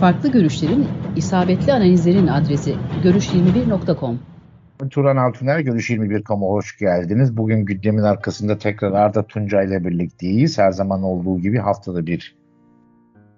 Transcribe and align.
Farklı 0.00 0.32
görüşlerin, 0.32 0.86
isabetli 1.16 1.72
analizlerin 1.72 2.26
adresi 2.26 2.74
görüş21.com. 3.04 4.18
Turan 4.90 5.16
Altuner 5.16 5.60
Görüş 5.60 5.90
21 5.90 6.22
Kamu 6.22 6.48
hoş 6.48 6.78
geldiniz. 6.78 7.36
Bugün 7.36 7.64
gündemin 7.64 8.02
arkasında 8.02 8.58
tekrar 8.58 8.92
Arda 8.92 9.26
Tunca 9.26 9.62
ile 9.62 9.84
birlikteyiz. 9.84 10.58
Her 10.58 10.70
zaman 10.70 11.02
olduğu 11.02 11.38
gibi 11.40 11.58
haftada 11.58 12.06
bir 12.06 12.36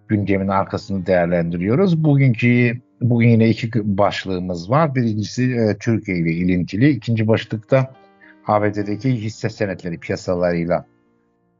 gündemin 0.08 0.48
arkasını 0.48 1.06
değerlendiriyoruz. 1.06 2.04
Bugünkü 2.04 2.80
bugün 3.00 3.28
yine 3.28 3.48
iki 3.48 3.70
başlığımız 3.98 4.70
var. 4.70 4.94
Birincisi 4.94 5.44
e, 5.44 5.76
Türkiye 5.78 6.18
ile 6.18 6.32
ilintili. 6.32 6.88
İkinci 6.88 7.28
başlıkta 7.28 7.90
ABD'deki 8.46 9.10
hisse 9.10 9.50
senetleri 9.50 9.98
piyasalarıyla 9.98 10.86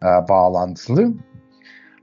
e, 0.02 0.06
bağlantılı. 0.28 1.14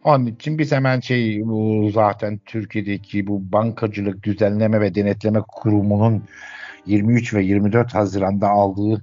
Onun 0.03 0.25
için 0.25 0.57
biz 0.57 0.71
hemen 0.71 0.99
şey 0.99 1.41
bu 1.45 1.89
zaten 1.93 2.39
Türkiye'deki 2.45 3.27
bu 3.27 3.51
bankacılık 3.51 4.23
düzenleme 4.23 4.81
ve 4.81 4.95
denetleme 4.95 5.41
kurumunun 5.47 6.23
23 6.85 7.33
ve 7.33 7.43
24 7.43 7.95
Haziran'da 7.95 8.49
aldığı 8.49 9.01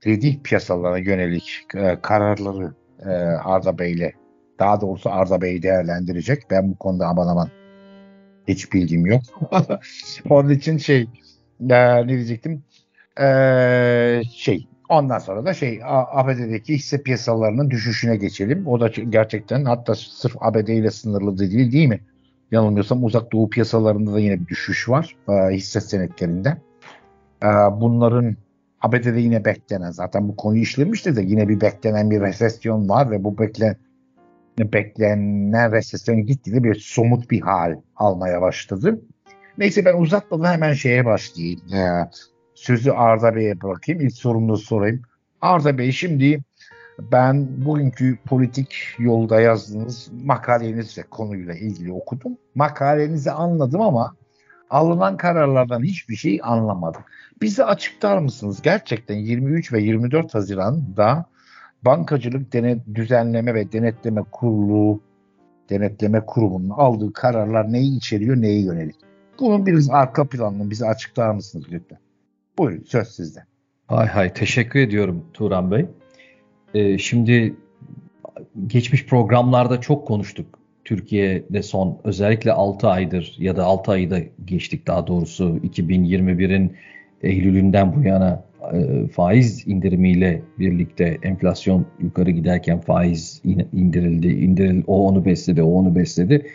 kredi 0.00 0.42
piyasalarına 0.42 0.98
yönelik 0.98 1.62
e, 1.74 1.98
kararları 2.02 2.74
e, 3.04 3.08
Arda 3.44 3.78
Bey'le 3.78 4.12
daha 4.58 4.80
doğrusu 4.80 5.10
Arda 5.10 5.40
Bey 5.40 5.62
değerlendirecek. 5.62 6.42
Ben 6.50 6.70
bu 6.70 6.78
konuda 6.78 7.06
aman 7.06 7.26
aman 7.26 7.48
hiç 8.48 8.72
bilgim 8.72 9.06
yok. 9.06 9.22
Onun 10.30 10.50
için 10.50 10.78
şey 10.78 11.02
e, 11.70 12.06
ne 12.06 12.08
diyecektim? 12.08 12.62
E, 13.20 14.22
şey 14.30 14.66
Ondan 14.92 15.18
sonra 15.18 15.44
da 15.44 15.54
şey 15.54 15.80
ABD'deki 15.84 16.74
hisse 16.74 17.02
piyasalarının 17.02 17.70
düşüşüne 17.70 18.16
geçelim. 18.16 18.66
O 18.66 18.80
da 18.80 18.88
gerçekten 18.88 19.64
hatta 19.64 19.94
sırf 19.94 20.36
ABD 20.40 20.68
ile 20.68 20.90
sınırlı 20.90 21.38
değil 21.38 21.72
değil 21.72 21.88
mi? 21.88 22.00
Yanılmıyorsam 22.50 23.04
uzak 23.04 23.32
doğu 23.32 23.50
piyasalarında 23.50 24.12
da 24.12 24.20
yine 24.20 24.40
bir 24.40 24.46
düşüş 24.46 24.88
var 24.88 25.16
e, 25.28 25.54
hisse 25.54 25.80
senetlerinde. 25.80 26.48
E, 27.42 27.46
bunların 27.80 28.36
ABD'de 28.80 29.20
yine 29.20 29.44
beklenen 29.44 29.90
zaten 29.90 30.28
bu 30.28 30.36
konuyu 30.36 30.62
işlemişti 30.62 31.16
de 31.16 31.22
yine 31.22 31.48
bir 31.48 31.60
beklenen 31.60 32.10
bir 32.10 32.20
resesyon 32.20 32.88
var 32.88 33.10
ve 33.10 33.24
bu 33.24 33.38
beklen 33.38 33.76
beklenen 34.58 35.72
resesyon 35.72 36.26
gittiğinde 36.26 36.64
bir 36.64 36.74
somut 36.74 37.30
bir 37.30 37.40
hal 37.40 37.76
almaya 37.96 38.42
başladı. 38.42 39.00
Neyse 39.58 39.84
ben 39.84 39.96
uzatmadan 39.96 40.52
hemen 40.52 40.72
şeye 40.72 41.04
başlayayım. 41.04 41.60
Ee, 41.74 42.10
sözü 42.62 42.90
Arda 42.90 43.36
Bey'e 43.36 43.60
bırakayım. 43.60 44.00
İlk 44.00 44.12
sorumlu 44.12 44.56
sorayım. 44.56 45.02
Arda 45.40 45.78
Bey 45.78 45.92
şimdi 45.92 46.40
ben 46.98 47.64
bugünkü 47.64 48.18
politik 48.26 48.74
yolda 48.98 49.40
yazdığınız 49.40 50.10
makalenizi 50.24 51.02
konuyla 51.02 51.54
ilgili 51.54 51.92
okudum. 51.92 52.38
Makalenizi 52.54 53.30
anladım 53.30 53.80
ama 53.80 54.14
alınan 54.70 55.16
kararlardan 55.16 55.82
hiçbir 55.82 56.16
şey 56.16 56.40
anlamadım. 56.42 57.02
Bize 57.42 57.64
açıklar 57.64 58.18
mısınız? 58.18 58.62
Gerçekten 58.62 59.16
23 59.16 59.72
ve 59.72 59.82
24 59.82 60.34
Haziran'da 60.34 61.24
Bankacılık 61.82 62.52
Denet 62.52 62.94
Düzenleme 62.94 63.54
ve 63.54 63.72
Denetleme 63.72 64.22
Kurulu 64.32 65.00
Denetleme 65.70 66.20
Kurumu'nun 66.26 66.70
aldığı 66.70 67.12
kararlar 67.12 67.72
neyi 67.72 67.96
içeriyor, 67.96 68.36
neye 68.36 68.60
yönelik? 68.60 68.96
Bunun 69.40 69.66
biraz 69.66 69.90
arka 69.90 70.28
planını 70.28 70.70
bize 70.70 70.86
açıklar 70.86 71.30
mısınız 71.30 71.64
lütfen? 71.70 71.98
Buyurun 72.58 72.84
söz 72.84 73.08
sizde. 73.08 73.40
Hay 73.86 74.06
hay 74.06 74.32
teşekkür 74.32 74.80
ediyorum 74.80 75.24
Turan 75.34 75.70
Bey. 75.70 75.86
Ee, 76.74 76.98
şimdi 76.98 77.56
geçmiş 78.66 79.06
programlarda 79.06 79.80
çok 79.80 80.06
konuştuk. 80.06 80.58
Türkiye'de 80.84 81.62
son 81.62 82.00
özellikle 82.04 82.52
6 82.52 82.88
aydır 82.88 83.36
ya 83.38 83.56
da 83.56 83.64
6 83.64 83.92
ayı 83.92 84.10
da 84.10 84.18
geçtik 84.44 84.86
daha 84.86 85.06
doğrusu 85.06 85.56
2021'in 85.56 86.76
Eylül'ünden 87.22 87.96
bu 87.96 88.02
yana 88.02 88.44
e, 88.72 89.08
faiz 89.08 89.66
indirimiyle 89.66 90.42
birlikte 90.58 91.18
enflasyon 91.22 91.86
yukarı 92.00 92.30
giderken 92.30 92.80
faiz 92.80 93.42
indirildi, 93.72 94.28
indiril, 94.28 94.82
o 94.86 95.08
onu 95.08 95.24
besledi, 95.24 95.62
o 95.62 95.70
onu 95.70 95.94
besledi. 95.94 96.46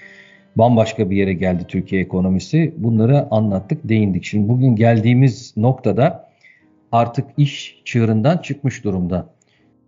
Bambaşka 0.58 1.10
bir 1.10 1.18
yere 1.18 1.34
geldi 1.34 1.64
Türkiye 1.68 2.02
ekonomisi. 2.02 2.74
Bunları 2.78 3.28
anlattık, 3.32 3.90
değindik. 3.90 4.24
Şimdi 4.24 4.50
bugün 4.50 4.76
geldiğimiz 4.76 5.54
noktada 5.58 6.30
artık 6.92 7.26
iş 7.38 7.82
çığırından 7.86 8.38
çıkmış 8.38 8.84
durumda. 8.84 9.30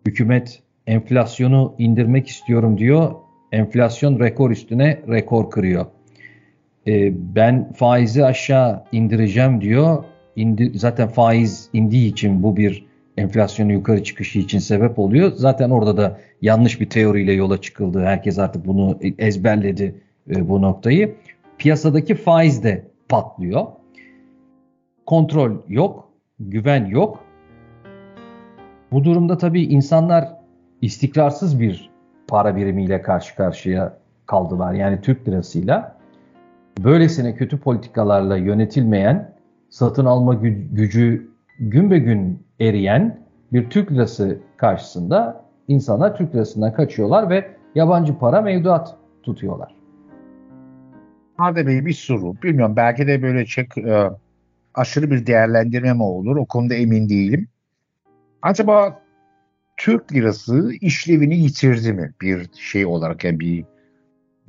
Hükümet 0.05 0.59
enflasyonu 0.87 1.75
indirmek 1.77 2.27
istiyorum 2.27 2.77
diyor. 2.77 3.11
Enflasyon 3.51 4.19
rekor 4.19 4.51
üstüne 4.51 4.99
rekor 5.09 5.49
kırıyor. 5.49 5.85
Ee, 6.87 7.13
ben 7.35 7.71
faizi 7.73 8.25
aşağı 8.25 8.83
indireceğim 8.91 9.61
diyor 9.61 10.03
indi, 10.35 10.71
zaten 10.75 11.07
faiz 11.07 11.69
indiği 11.73 12.11
için 12.11 12.43
bu 12.43 12.57
bir 12.57 12.85
enflasyonun 13.17 13.71
yukarı 13.71 14.03
çıkışı 14.03 14.39
için 14.39 14.59
sebep 14.59 14.99
oluyor. 14.99 15.31
Zaten 15.35 15.69
orada 15.69 15.97
da 15.97 16.19
yanlış 16.41 16.81
bir 16.81 16.89
teoriyle 16.89 17.33
yola 17.33 17.61
çıkıldı. 17.61 18.03
Herkes 18.03 18.39
artık 18.39 18.67
bunu 18.67 18.99
ezberledi 19.17 19.95
e, 20.29 20.49
bu 20.49 20.61
noktayı. 20.61 21.15
Piyasadaki 21.57 22.15
faiz 22.15 22.63
de 22.63 22.87
patlıyor. 23.09 23.65
Kontrol 25.05 25.51
yok, 25.67 26.09
güven 26.39 26.85
yok. 26.85 27.19
Bu 28.91 29.03
durumda 29.03 29.37
tabii 29.37 29.63
insanlar 29.63 30.27
istikrarsız 30.81 31.59
bir 31.59 31.89
para 32.27 32.55
birimiyle 32.55 33.01
karşı 33.01 33.35
karşıya 33.35 33.97
kaldılar. 34.25 34.73
Yani 34.73 35.01
Türk 35.01 35.27
lirasıyla. 35.27 35.95
Böylesine 36.83 37.35
kötü 37.35 37.59
politikalarla 37.59 38.37
yönetilmeyen 38.37 39.33
satın 39.69 40.05
alma 40.05 40.33
gücü 40.71 41.29
gün 41.59 41.91
be 41.91 41.99
gün 41.99 42.43
eriyen 42.59 43.19
bir 43.53 43.69
Türk 43.69 43.91
lirası 43.91 44.39
karşısında 44.57 45.45
insanlar 45.67 46.15
Türk 46.15 46.35
lirasından 46.35 46.73
kaçıyorlar 46.73 47.29
ve 47.29 47.51
yabancı 47.75 48.19
para 48.19 48.41
mevduat 48.41 48.95
tutuyorlar. 49.23 49.78
Hadi 51.39 51.67
Bey 51.67 51.85
bir 51.85 51.93
soru. 51.93 52.41
Bilmiyorum 52.43 52.75
belki 52.75 53.07
de 53.07 53.21
böyle 53.21 53.45
çek, 53.45 53.77
e, 53.77 54.09
aşırı 54.73 55.11
bir 55.11 55.25
değerlendirme 55.25 55.93
mi 55.93 56.03
olur? 56.03 56.35
O 56.35 56.45
konuda 56.45 56.73
emin 56.73 57.09
değilim. 57.09 57.47
Acaba 58.41 59.01
Türk 59.77 60.13
lirası 60.13 60.71
işlevini 60.81 61.37
yitirdi 61.37 61.93
mi 61.93 62.13
bir 62.21 62.49
şey 62.53 62.85
olarak 62.85 63.23
yani 63.23 63.39
bir 63.39 63.65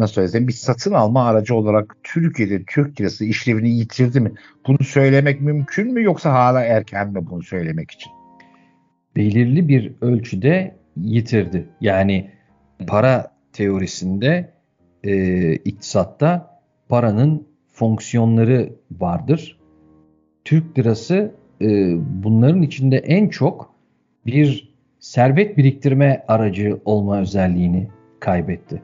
nasıl 0.01 0.15
söylesem 0.15 0.49
bir 0.49 0.53
satın 0.53 0.93
alma 0.93 1.25
aracı 1.25 1.55
olarak 1.55 1.97
Türkiye'de 2.03 2.65
Türk 2.65 3.01
lirası 3.01 3.25
işlevini 3.25 3.71
yitirdi 3.71 4.21
mi? 4.21 4.33
Bunu 4.67 4.85
söylemek 4.85 5.41
mümkün 5.41 5.93
mü 5.93 6.03
yoksa 6.03 6.33
hala 6.33 6.61
erken 6.61 7.13
mi 7.13 7.27
bunu 7.31 7.43
söylemek 7.43 7.91
için? 7.91 8.13
Belirli 9.17 9.69
bir 9.69 9.93
ölçüde 10.01 10.77
yitirdi. 10.97 11.69
Yani 11.81 12.31
para 12.87 13.33
teorisinde 13.53 14.53
e, 15.05 15.53
iktisatta 15.55 16.50
paranın 16.91 17.47
fonksiyonları 17.73 18.73
vardır. 18.91 19.59
Türk 20.45 20.79
lirası 20.79 21.35
e, 21.63 21.97
bunların 22.25 22.63
içinde 22.63 22.97
en 22.97 23.29
çok 23.29 23.75
bir 24.27 24.75
servet 25.01 25.57
biriktirme 25.57 26.25
aracı 26.29 26.81
olma 26.85 27.21
özelliğini 27.21 27.89
kaybetti 28.21 28.83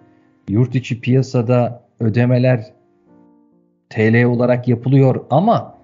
yurt 0.49 0.75
içi 0.75 1.01
piyasada 1.01 1.83
ödemeler 2.01 2.73
TL 3.91 4.25
olarak 4.25 4.69
yapılıyor 4.69 5.25
ama 5.31 5.79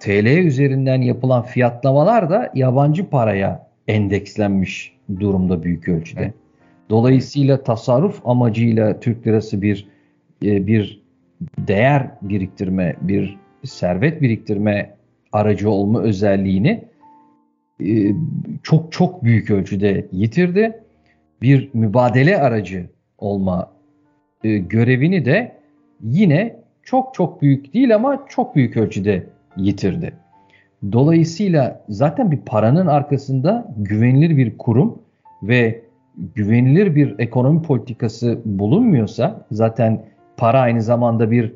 TL 0.00 0.26
üzerinden 0.26 1.02
yapılan 1.02 1.42
fiyatlamalar 1.42 2.30
da 2.30 2.50
yabancı 2.54 3.10
paraya 3.10 3.66
endekslenmiş 3.88 4.96
durumda 5.20 5.62
büyük 5.62 5.88
ölçüde. 5.88 6.32
Dolayısıyla 6.90 7.62
tasarruf 7.62 8.20
amacıyla 8.24 9.00
Türk 9.00 9.26
lirası 9.26 9.62
bir 9.62 9.88
e, 10.44 10.66
bir 10.66 11.02
değer 11.58 12.10
biriktirme, 12.22 12.96
bir 13.00 13.38
servet 13.64 14.22
biriktirme 14.22 14.94
aracı 15.32 15.70
olma 15.70 16.02
özelliğini 16.02 16.84
e, 17.84 18.12
çok 18.62 18.92
çok 18.92 19.24
büyük 19.24 19.50
ölçüde 19.50 20.06
yitirdi. 20.12 20.82
Bir 21.42 21.70
mübadele 21.74 22.40
aracı 22.40 22.86
olma 23.18 23.72
e, 24.44 24.58
görevini 24.58 25.24
de 25.24 25.56
yine 26.02 26.56
çok 26.82 27.14
çok 27.14 27.42
büyük 27.42 27.74
değil 27.74 27.94
ama 27.94 28.26
çok 28.28 28.56
büyük 28.56 28.76
ölçüde 28.76 29.26
yitirdi. 29.56 30.12
Dolayısıyla 30.92 31.84
zaten 31.88 32.30
bir 32.30 32.40
paranın 32.40 32.86
arkasında 32.86 33.74
güvenilir 33.76 34.36
bir 34.36 34.58
kurum 34.58 35.02
ve 35.42 35.82
güvenilir 36.34 36.94
bir 36.94 37.14
ekonomi 37.18 37.62
politikası 37.62 38.40
bulunmuyorsa 38.44 39.46
zaten 39.50 40.04
para 40.40 40.60
aynı 40.60 40.82
zamanda 40.82 41.30
bir 41.30 41.54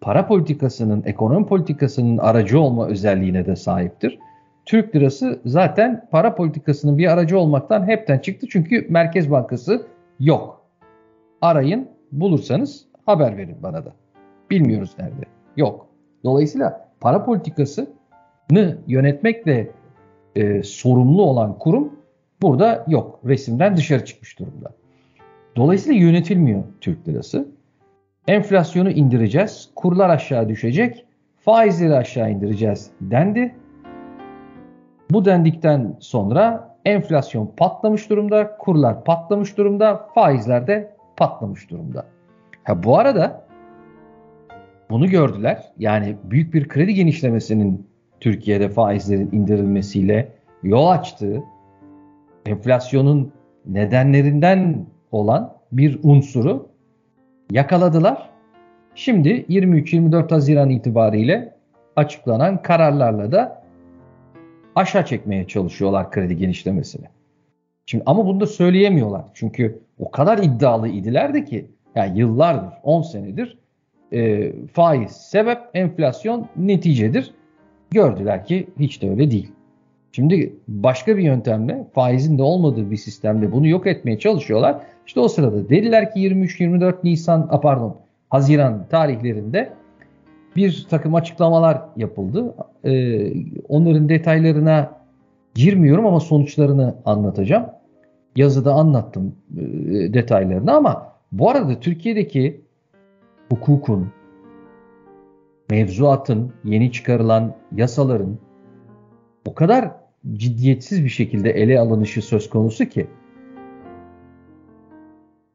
para 0.00 0.26
politikasının, 0.26 1.02
ekonomi 1.06 1.46
politikasının 1.46 2.18
aracı 2.18 2.60
olma 2.60 2.86
özelliğine 2.86 3.46
de 3.46 3.56
sahiptir. 3.56 4.18
Türk 4.66 4.96
lirası 4.96 5.40
zaten 5.44 6.08
para 6.10 6.34
politikasının 6.34 6.98
bir 6.98 7.12
aracı 7.12 7.38
olmaktan 7.38 7.88
hepten 7.88 8.18
çıktı 8.18 8.46
çünkü 8.50 8.86
Merkez 8.88 9.30
Bankası 9.30 9.86
yok 10.20 10.62
arayın 11.40 11.88
bulursanız 12.12 12.86
haber 13.06 13.36
verin 13.36 13.56
bana 13.62 13.84
da. 13.84 13.92
Bilmiyoruz 14.50 14.94
nerede. 14.98 15.24
Yok. 15.56 15.86
Dolayısıyla 16.24 16.88
para 17.00 17.24
politikasını 17.24 18.78
yönetmekle 18.86 19.70
e, 20.36 20.62
sorumlu 20.62 21.22
olan 21.22 21.58
kurum 21.58 21.92
burada 22.42 22.84
yok. 22.88 23.20
Resimden 23.24 23.76
dışarı 23.76 24.04
çıkmış 24.04 24.38
durumda. 24.38 24.72
Dolayısıyla 25.56 26.00
yönetilmiyor 26.00 26.62
Türk 26.80 27.08
lirası. 27.08 27.55
Enflasyonu 28.28 28.90
indireceğiz, 28.90 29.70
kurlar 29.76 30.10
aşağı 30.10 30.48
düşecek, 30.48 31.06
faizleri 31.38 31.94
aşağı 31.94 32.30
indireceğiz 32.30 32.90
dendi. 33.00 33.54
Bu 35.10 35.24
dendikten 35.24 35.96
sonra 36.00 36.76
enflasyon 36.84 37.52
patlamış 37.56 38.10
durumda, 38.10 38.56
kurlar 38.56 39.04
patlamış 39.04 39.58
durumda, 39.58 40.06
faizler 40.14 40.66
de 40.66 40.96
patlamış 41.16 41.70
durumda. 41.70 42.06
Ha 42.64 42.82
bu 42.82 42.98
arada 42.98 43.46
bunu 44.90 45.06
gördüler. 45.06 45.64
Yani 45.78 46.16
büyük 46.24 46.54
bir 46.54 46.68
kredi 46.68 46.94
genişlemesinin 46.94 47.86
Türkiye'de 48.20 48.68
faizlerin 48.68 49.28
indirilmesiyle 49.32 50.32
yol 50.62 50.86
açtığı 50.86 51.42
enflasyonun 52.46 53.32
nedenlerinden 53.66 54.86
olan 55.12 55.52
bir 55.72 56.00
unsuru 56.02 56.68
yakaladılar. 57.50 58.30
Şimdi 58.94 59.28
23-24 59.28 60.30
Haziran 60.30 60.70
itibariyle 60.70 61.54
açıklanan 61.96 62.62
kararlarla 62.62 63.32
da 63.32 63.62
aşağı 64.74 65.06
çekmeye 65.06 65.46
çalışıyorlar 65.46 66.10
kredi 66.10 66.36
genişlemesini. 66.36 67.06
Şimdi 67.86 68.04
ama 68.06 68.26
bunu 68.26 68.40
da 68.40 68.46
söyleyemiyorlar. 68.46 69.24
Çünkü 69.34 69.78
o 69.98 70.10
kadar 70.10 70.38
iddialı 70.38 70.88
idilerdi 70.88 71.44
ki 71.44 71.70
yani 71.94 72.18
yıllardır, 72.18 72.72
10 72.82 73.02
senedir 73.02 73.58
e, 74.12 74.52
faiz 74.66 75.10
sebep, 75.10 75.58
enflasyon 75.74 76.48
neticedir. 76.56 77.34
Gördüler 77.90 78.44
ki 78.44 78.66
hiç 78.78 79.02
de 79.02 79.10
öyle 79.10 79.30
değil. 79.30 79.52
Şimdi 80.16 80.56
başka 80.68 81.16
bir 81.16 81.22
yöntemle 81.22 81.86
faizin 81.94 82.38
de 82.38 82.42
olmadığı 82.42 82.90
bir 82.90 82.96
sistemde 82.96 83.52
bunu 83.52 83.66
yok 83.66 83.86
etmeye 83.86 84.18
çalışıyorlar. 84.18 84.82
İşte 85.06 85.20
o 85.20 85.28
sırada 85.28 85.68
dediler 85.68 86.12
ki 86.14 86.20
23-24 86.20 86.94
Nisan, 87.04 87.60
pardon 87.60 87.96
Haziran 88.30 88.86
tarihlerinde 88.90 89.72
bir 90.56 90.86
takım 90.90 91.14
açıklamalar 91.14 91.82
yapıldı. 91.96 92.54
Ee, 92.84 93.32
onların 93.68 94.08
detaylarına 94.08 94.92
girmiyorum 95.54 96.06
ama 96.06 96.20
sonuçlarını 96.20 96.94
anlatacağım. 97.04 97.66
Yazıda 98.36 98.72
anlattım 98.72 99.34
e, 99.56 99.62
detaylarını 100.14 100.72
ama 100.72 101.12
bu 101.32 101.50
arada 101.50 101.80
Türkiye'deki 101.80 102.60
hukukun, 103.50 104.12
mevzuatın, 105.70 106.52
yeni 106.64 106.92
çıkarılan 106.92 107.54
yasaların 107.72 108.38
o 109.46 109.54
kadar 109.54 110.05
ciddiyetsiz 110.34 111.04
bir 111.04 111.08
şekilde 111.08 111.50
ele 111.50 111.80
alınışı 111.80 112.22
söz 112.22 112.50
konusu 112.50 112.84
ki 112.84 113.06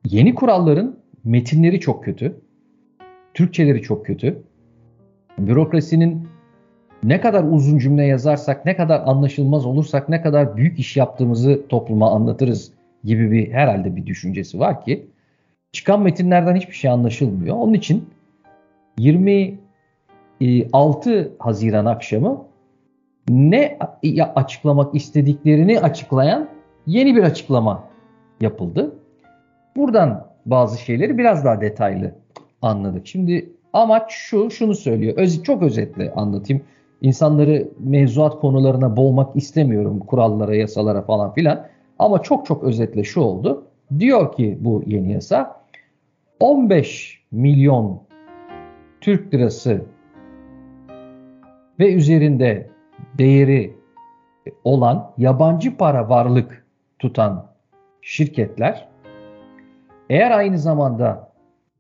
yeni 0.06 0.36
kuralların 0.36 1.00
metinleri 1.24 1.80
çok 1.80 2.04
kötü. 2.04 2.42
Türkçeleri 3.34 3.82
çok 3.82 4.06
kötü. 4.06 4.44
Bürokrasinin 5.38 6.28
ne 7.04 7.22
kadar 7.22 7.44
uzun 7.44 7.78
cümle 7.78 8.06
yazarsak, 8.06 8.66
ne 8.66 8.76
kadar 8.76 9.02
anlaşılmaz 9.06 9.66
olursak, 9.66 10.10
ne 10.10 10.22
kadar 10.22 10.58
büyük 10.58 10.80
iş 10.80 10.98
yaptığımızı 10.98 11.68
topluma 11.70 12.12
anlatırız 12.12 12.72
gibi 13.04 13.32
bir 13.32 13.52
herhalde 13.52 13.96
bir 13.96 14.06
düşüncesi 14.06 14.60
var 14.60 14.86
ki 14.86 15.08
çıkan 15.72 16.02
metinlerden 16.02 16.56
hiçbir 16.56 16.76
şey 16.76 16.92
anlaşılmıyor. 16.92 17.56
Onun 17.56 17.74
için 17.74 18.10
26 18.98 21.32
Haziran 21.40 21.86
akşamı 21.86 22.51
ne 23.32 23.78
açıklamak 24.36 24.96
istediklerini 24.96 25.80
açıklayan 25.80 26.48
yeni 26.88 27.16
bir 27.16 27.24
açıklama 27.24 27.84
yapıldı. 28.42 28.96
Buradan 29.76 30.28
bazı 30.46 30.82
şeyleri 30.82 31.18
biraz 31.18 31.46
daha 31.46 31.62
detaylı 31.62 32.16
anladık. 32.62 33.08
Şimdi 33.08 33.50
amaç 33.74 34.12
şu, 34.12 34.52
şunu 34.52 34.76
söylüyor. 34.76 35.18
Öz, 35.18 35.44
çok 35.44 35.64
özetle 35.64 36.14
anlatayım. 36.14 36.64
İnsanları 37.02 37.68
mevzuat 37.80 38.40
konularına 38.40 38.98
boğmak 38.98 39.36
istemiyorum. 39.36 40.00
Kurallara, 40.00 40.56
yasalara 40.56 41.02
falan 41.02 41.34
filan. 41.34 41.68
Ama 42.00 42.22
çok 42.22 42.46
çok 42.46 42.64
özetle 42.64 43.04
şu 43.04 43.22
oldu. 43.22 43.64
Diyor 44.00 44.36
ki 44.36 44.58
bu 44.62 44.84
yeni 44.86 45.12
yasa 45.12 45.62
15 46.40 47.22
milyon 47.32 48.02
Türk 49.02 49.34
lirası 49.34 49.82
ve 51.80 51.94
üzerinde 51.94 52.71
değeri 53.18 53.74
olan 54.64 55.12
yabancı 55.18 55.78
para 55.78 56.10
varlık 56.10 56.66
tutan 57.00 57.46
şirketler 58.02 58.88
eğer 60.10 60.32
aynı 60.32 60.58
zamanda 60.58 61.32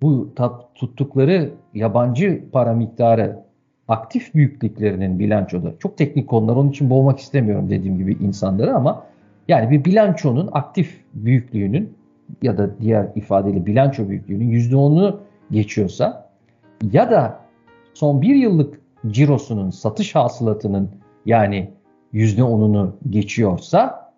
bu 0.01 0.33
tuttukları 0.75 1.53
yabancı 1.73 2.43
para 2.51 2.73
miktarı 2.73 3.43
aktif 3.87 4.33
büyüklüklerinin 4.35 5.19
bilançoda 5.19 5.73
çok 5.79 5.97
teknik 5.97 6.29
konular 6.29 6.55
onun 6.55 6.69
için 6.69 6.89
boğmak 6.89 7.19
istemiyorum 7.19 7.69
dediğim 7.69 7.97
gibi 7.97 8.13
insanları 8.13 8.75
ama 8.75 9.03
yani 9.47 9.71
bir 9.71 9.85
bilançonun 9.85 10.49
aktif 10.51 11.03
büyüklüğünün 11.13 11.93
ya 12.41 12.57
da 12.57 12.79
diğer 12.79 13.07
ifadeyle 13.15 13.65
bilanço 13.65 14.09
büyüklüğünün 14.09 14.51
%10'unu 14.51 15.15
geçiyorsa 15.51 16.29
ya 16.91 17.11
da 17.11 17.39
son 17.93 18.21
bir 18.21 18.35
yıllık 18.35 18.81
cirosunun 19.07 19.69
satış 19.69 20.15
hasılatının 20.15 20.89
yani 21.25 21.73
%10'unu 22.13 22.91
geçiyorsa 23.09 24.11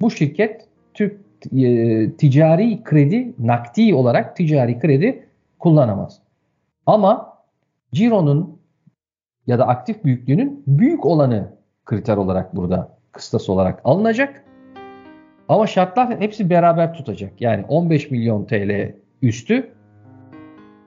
bu 0.00 0.10
şirket 0.10 0.68
Türk 0.94 1.20
e, 1.56 2.10
ticari 2.12 2.84
kredi 2.84 3.34
nakdi 3.38 3.94
olarak 3.94 4.36
ticari 4.36 4.78
kredi 4.78 5.28
kullanamaz. 5.58 6.20
Ama 6.86 7.38
cironun 7.92 8.58
ya 9.46 9.58
da 9.58 9.68
aktif 9.68 10.04
büyüklüğünün 10.04 10.62
büyük 10.66 11.06
olanı 11.06 11.48
kriter 11.84 12.16
olarak 12.16 12.56
burada 12.56 12.98
kıstas 13.12 13.48
olarak 13.48 13.80
alınacak. 13.84 14.44
Ama 15.48 15.66
şartlar 15.66 16.20
hepsi 16.20 16.50
beraber 16.50 16.94
tutacak. 16.94 17.40
Yani 17.40 17.64
15 17.68 18.10
milyon 18.10 18.44
TL 18.44 18.94
üstü 19.22 19.70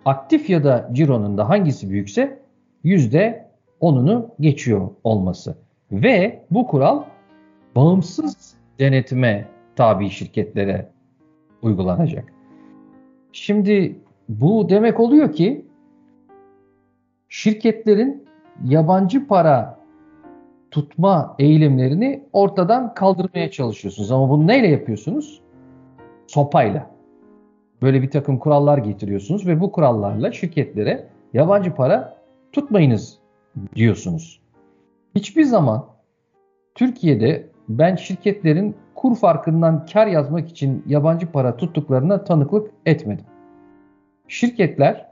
aktif 0.05 0.49
ya 0.49 0.63
da 0.63 0.89
cironun 0.91 1.37
da 1.37 1.49
hangisi 1.49 1.89
büyükse 1.89 2.39
yüzde 2.83 3.49
onunu 3.79 4.35
geçiyor 4.39 4.89
olması. 5.03 5.66
Ve 5.91 6.43
bu 6.51 6.67
kural 6.67 7.03
bağımsız 7.75 8.55
denetime 8.79 9.45
tabi 9.75 10.09
şirketlere 10.09 10.89
uygulanacak. 11.61 12.33
Şimdi 13.31 13.99
bu 14.29 14.69
demek 14.69 14.99
oluyor 14.99 15.31
ki 15.33 15.65
şirketlerin 17.29 18.27
yabancı 18.65 19.27
para 19.27 19.79
tutma 20.71 21.35
eğilimlerini 21.39 22.23
ortadan 22.33 22.93
kaldırmaya 22.93 23.51
çalışıyorsunuz. 23.51 24.11
Ama 24.11 24.29
bunu 24.29 24.47
neyle 24.47 24.67
yapıyorsunuz? 24.67 25.41
Sopayla. 26.27 26.91
Böyle 27.81 28.01
bir 28.01 28.11
takım 28.11 28.39
kurallar 28.39 28.77
getiriyorsunuz 28.77 29.47
ve 29.47 29.59
bu 29.59 29.71
kurallarla 29.71 30.31
şirketlere 30.31 31.07
yabancı 31.33 31.75
para 31.75 32.17
tutmayınız 32.51 33.19
diyorsunuz. 33.75 34.46
Hiçbir 35.17 35.43
zaman 35.43 35.85
Türkiye'de 36.75 37.49
ben 37.69 37.95
şirketlerin 37.95 38.75
kur 38.95 39.15
farkından 39.15 39.85
kar 39.85 40.07
yazmak 40.07 40.49
için 40.49 40.83
yabancı 40.87 41.31
para 41.31 41.57
tuttuklarına 41.57 42.23
tanıklık 42.23 42.71
etmedim. 42.85 43.25
Şirketler 44.27 45.09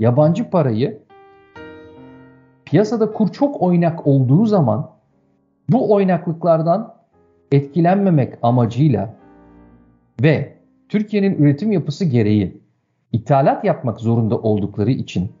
yabancı 0.00 0.50
parayı 0.50 1.02
piyasada 2.64 3.12
kur 3.12 3.28
çok 3.28 3.62
oynak 3.62 4.06
olduğu 4.06 4.46
zaman 4.46 4.90
bu 5.68 5.92
oynaklıklardan 5.92 6.94
etkilenmemek 7.52 8.34
amacıyla 8.42 9.14
ve 10.22 10.54
Türkiye'nin 10.88 11.34
üretim 11.34 11.72
yapısı 11.72 12.04
gereği 12.04 12.60
ithalat 13.12 13.64
yapmak 13.64 14.00
zorunda 14.00 14.38
oldukları 14.38 14.90
için 14.90 15.32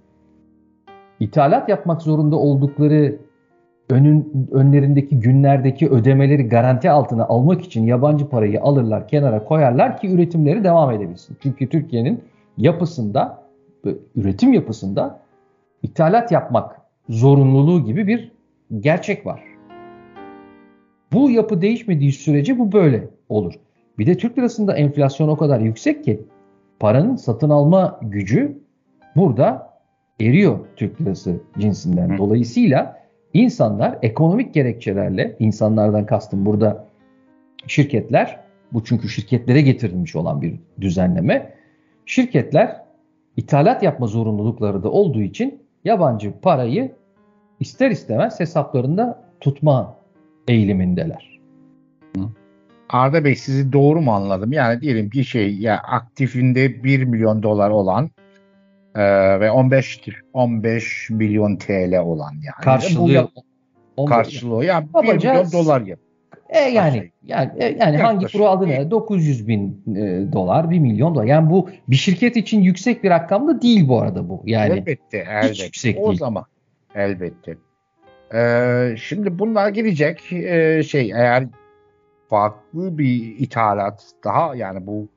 ithalat 1.20 1.68
yapmak 1.68 2.02
zorunda 2.02 2.36
oldukları 2.36 3.23
önün, 3.90 4.48
önlerindeki 4.52 5.20
günlerdeki 5.20 5.88
ödemeleri 5.88 6.48
garanti 6.48 6.90
altına 6.90 7.24
almak 7.24 7.62
için 7.62 7.86
yabancı 7.86 8.28
parayı 8.28 8.62
alırlar, 8.62 9.08
kenara 9.08 9.44
koyarlar 9.44 10.00
ki 10.00 10.10
üretimleri 10.10 10.64
devam 10.64 10.90
edebilsin. 10.90 11.36
Çünkü 11.40 11.68
Türkiye'nin 11.68 12.24
yapısında, 12.56 13.42
üretim 14.16 14.52
yapısında 14.52 15.20
ithalat 15.82 16.32
yapmak 16.32 16.80
zorunluluğu 17.08 17.84
gibi 17.84 18.06
bir 18.06 18.32
gerçek 18.80 19.26
var. 19.26 19.40
Bu 21.12 21.30
yapı 21.30 21.60
değişmediği 21.60 22.12
sürece 22.12 22.58
bu 22.58 22.72
böyle 22.72 23.08
olur. 23.28 23.54
Bir 23.98 24.06
de 24.06 24.16
Türk 24.16 24.38
lirasında 24.38 24.76
enflasyon 24.76 25.28
o 25.28 25.36
kadar 25.36 25.60
yüksek 25.60 26.04
ki 26.04 26.22
paranın 26.80 27.16
satın 27.16 27.50
alma 27.50 28.00
gücü 28.02 28.58
burada 29.16 29.74
eriyor 30.20 30.58
Türk 30.76 31.00
lirası 31.00 31.40
cinsinden. 31.58 32.18
Dolayısıyla 32.18 33.03
insanlar 33.34 33.98
ekonomik 34.02 34.54
gerekçelerle, 34.54 35.36
insanlardan 35.38 36.06
kastım 36.06 36.46
burada 36.46 36.86
şirketler, 37.66 38.40
bu 38.72 38.84
çünkü 38.84 39.08
şirketlere 39.08 39.60
getirilmiş 39.60 40.16
olan 40.16 40.42
bir 40.42 40.54
düzenleme. 40.80 41.54
Şirketler 42.06 42.80
ithalat 43.36 43.82
yapma 43.82 44.06
zorunlulukları 44.06 44.82
da 44.82 44.90
olduğu 44.90 45.22
için 45.22 45.62
yabancı 45.84 46.32
parayı 46.40 46.92
ister 47.60 47.90
istemez 47.90 48.40
hesaplarında 48.40 49.24
tutma 49.40 49.96
eğilimindeler. 50.48 51.40
Arda 52.88 53.24
Bey 53.24 53.36
sizi 53.36 53.72
doğru 53.72 54.00
mu 54.00 54.12
anladım? 54.12 54.52
Yani 54.52 54.80
diyelim 54.80 55.10
ki 55.10 55.24
şey 55.24 55.58
ya 55.58 55.78
aktifinde 55.78 56.84
1 56.84 57.04
milyon 57.04 57.42
dolar 57.42 57.70
olan 57.70 58.10
e, 58.94 59.40
ve 59.40 59.50
15 59.50 60.00
15 60.32 61.10
milyon 61.10 61.56
TL 61.56 61.98
olan 61.98 62.32
yani. 62.32 62.62
Karşılığı 62.62 63.28
Bu, 63.96 64.04
karşılığı 64.04 64.64
yani 64.64 64.88
1 65.02 65.14
milyon 65.14 65.52
dolar 65.52 65.80
yap. 65.80 65.98
E 66.48 66.58
yani 66.58 67.10
yani 67.22 67.50
e, 67.56 67.76
yani 67.80 67.96
hangi 67.96 68.26
kuru 68.26 68.48
adı 68.48 68.68
ne? 68.68 68.90
900 68.90 69.48
bin 69.48 69.82
e, 69.96 70.32
dolar, 70.32 70.70
1 70.70 70.78
milyon 70.78 71.14
dolar. 71.14 71.24
Yani 71.24 71.50
bu 71.50 71.70
bir 71.88 71.96
şirket 71.96 72.36
için 72.36 72.60
yüksek 72.60 73.04
bir 73.04 73.10
rakam 73.10 73.48
da 73.48 73.62
değil 73.62 73.88
bu 73.88 74.00
arada 74.00 74.28
bu. 74.28 74.42
Yani 74.46 74.72
elbette, 74.72 75.18
elbette. 75.18 75.48
Hiç 75.50 75.64
yüksek 75.64 75.98
o 75.98 76.08
değil. 76.08 76.18
zaman 76.18 76.44
elbette. 76.94 77.56
Ee, 78.34 78.94
şimdi 78.98 79.38
bunlar 79.38 79.68
gelecek 79.68 80.32
ee, 80.32 80.82
şey 80.82 81.10
eğer 81.10 81.46
farklı 82.28 82.98
bir 82.98 83.38
ithalat 83.38 84.04
daha 84.24 84.54
yani 84.54 84.86
bu 84.86 85.08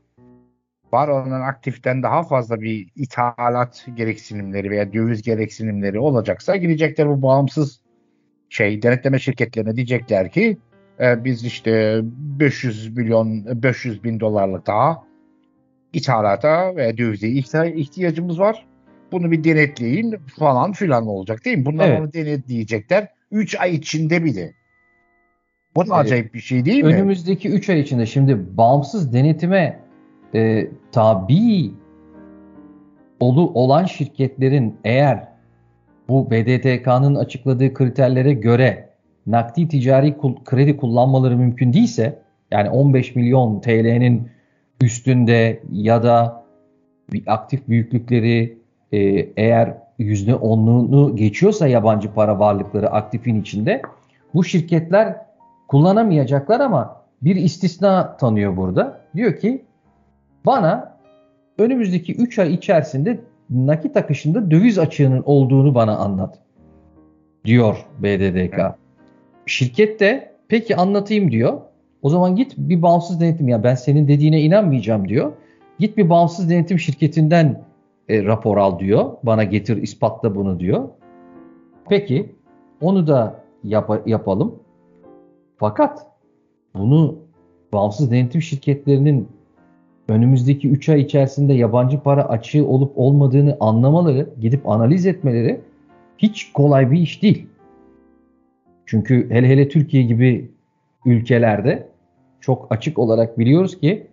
var 0.93 1.07
olan 1.07 1.41
aktiften 1.41 2.03
daha 2.03 2.23
fazla 2.23 2.61
bir 2.61 2.87
ithalat 2.95 3.87
gereksinimleri 3.95 4.69
veya 4.69 4.93
döviz 4.93 5.21
gereksinimleri 5.21 5.99
olacaksa 5.99 6.55
gidecekler 6.55 7.09
bu 7.09 7.21
bağımsız 7.21 7.81
şey 8.49 8.81
denetleme 8.81 9.19
şirketlerine 9.19 9.75
diyecekler 9.75 10.31
ki 10.31 10.57
e, 10.99 11.23
biz 11.23 11.43
işte 11.43 12.01
500 12.03 12.97
milyon 12.97 13.45
500 13.63 14.03
bin 14.03 14.19
dolarlık 14.19 14.67
daha 14.67 15.03
ithalata 15.93 16.75
veya 16.75 16.97
dövize 16.97 17.27
ihtiyacımız 17.27 18.39
var. 18.39 18.65
Bunu 19.11 19.31
bir 19.31 19.43
denetleyin 19.43 20.15
falan 20.39 20.71
filan 20.71 21.07
olacak 21.07 21.45
değil 21.45 21.57
mi? 21.57 21.65
Bunlar 21.65 21.89
evet. 21.89 21.99
onu 21.99 22.13
denetleyecekler. 22.13 23.07
3 23.31 23.59
ay 23.59 23.75
içinde 23.75 24.23
bile. 24.23 24.53
Bu 25.75 25.87
da 25.87 25.95
acayip 25.95 26.33
bir 26.33 26.39
şey 26.39 26.65
değil 26.65 26.83
mi? 26.83 26.93
Önümüzdeki 26.93 27.49
3 27.49 27.69
ay 27.69 27.79
içinde 27.79 28.05
şimdi 28.05 28.57
bağımsız 28.57 29.13
denetime 29.13 29.86
e, 30.35 30.67
tabi 30.91 31.71
olu, 33.19 33.51
olan 33.53 33.85
şirketlerin 33.85 34.75
eğer 34.83 35.27
bu 36.09 36.31
BDTK'nın 36.31 37.15
açıkladığı 37.15 37.73
kriterlere 37.73 38.33
göre 38.33 38.89
nakdi 39.27 39.67
ticari 39.67 40.15
kredi 40.45 40.77
kullanmaları 40.77 41.37
mümkün 41.37 41.73
değilse 41.73 42.19
yani 42.51 42.69
15 42.69 43.15
milyon 43.15 43.59
TL'nin 43.59 44.29
üstünde 44.81 45.59
ya 45.71 46.03
da 46.03 46.43
bir 47.13 47.23
aktif 47.27 47.67
büyüklükleri 47.67 48.57
e, 48.91 48.99
eğer 49.37 49.73
%10'luğunu 49.99 51.15
geçiyorsa 51.15 51.67
yabancı 51.67 52.13
para 52.13 52.39
varlıkları 52.39 52.89
aktifin 52.89 53.41
içinde 53.41 53.81
bu 54.33 54.43
şirketler 54.43 55.15
kullanamayacaklar 55.67 56.59
ama 56.59 57.01
bir 57.21 57.35
istisna 57.35 58.17
tanıyor 58.17 58.57
burada. 58.57 59.01
Diyor 59.15 59.37
ki 59.37 59.65
bana 60.47 60.97
önümüzdeki 61.57 62.15
3 62.15 62.39
ay 62.39 62.53
içerisinde 62.53 63.19
nakit 63.49 63.97
akışında 63.97 64.51
döviz 64.51 64.79
açığının 64.79 65.23
olduğunu 65.25 65.75
bana 65.75 65.97
anlat. 65.97 66.39
Diyor 67.45 67.85
BDDK. 67.99 68.59
Şirket 69.45 69.99
de 69.99 70.31
peki 70.47 70.75
anlatayım 70.75 71.31
diyor. 71.31 71.61
O 72.01 72.09
zaman 72.09 72.35
git 72.35 72.53
bir 72.57 72.81
bağımsız 72.81 73.21
denetim 73.21 73.47
ya 73.47 73.63
ben 73.63 73.75
senin 73.75 74.07
dediğine 74.07 74.41
inanmayacağım 74.41 75.09
diyor. 75.09 75.31
Git 75.79 75.97
bir 75.97 76.09
bağımsız 76.09 76.49
denetim 76.49 76.79
şirketinden 76.79 77.63
e, 78.09 78.23
rapor 78.23 78.57
al 78.57 78.79
diyor. 78.79 79.11
Bana 79.23 79.43
getir 79.43 79.77
ispatla 79.77 80.35
bunu 80.35 80.59
diyor. 80.59 80.89
Peki 81.89 82.35
onu 82.81 83.07
da 83.07 83.43
yap 83.63 84.01
yapalım. 84.05 84.55
Fakat 85.57 86.07
bunu 86.75 87.15
bağımsız 87.73 88.11
denetim 88.11 88.41
şirketlerinin 88.41 89.27
önümüzdeki 90.07 90.69
3 90.69 90.89
ay 90.89 91.01
içerisinde 91.01 91.53
yabancı 91.53 91.99
para 91.99 92.29
açığı 92.29 92.67
olup 92.67 92.91
olmadığını 92.95 93.57
anlamaları, 93.59 94.29
gidip 94.41 94.69
analiz 94.69 95.05
etmeleri 95.05 95.61
hiç 96.17 96.51
kolay 96.51 96.91
bir 96.91 96.99
iş 96.99 97.23
değil. 97.23 97.47
Çünkü 98.85 99.29
hele 99.29 99.47
hele 99.47 99.69
Türkiye 99.69 100.03
gibi 100.03 100.51
ülkelerde 101.05 101.87
çok 102.41 102.67
açık 102.69 102.99
olarak 102.99 103.39
biliyoruz 103.39 103.79
ki 103.79 104.07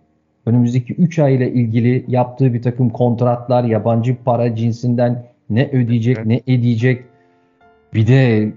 önümüzdeki 0.45 0.93
3 0.93 1.19
ay 1.19 1.35
ile 1.35 1.51
ilgili 1.51 2.05
yaptığı 2.07 2.53
bir 2.53 2.61
takım 2.61 2.89
kontratlar, 2.89 3.63
yabancı 3.63 4.15
para 4.25 4.55
cinsinden 4.55 5.23
ne 5.49 5.69
ödeyecek, 5.71 6.17
evet. 6.17 6.27
ne 6.27 6.41
edecek. 6.47 7.03
Bir 7.93 8.07
de 8.07 8.51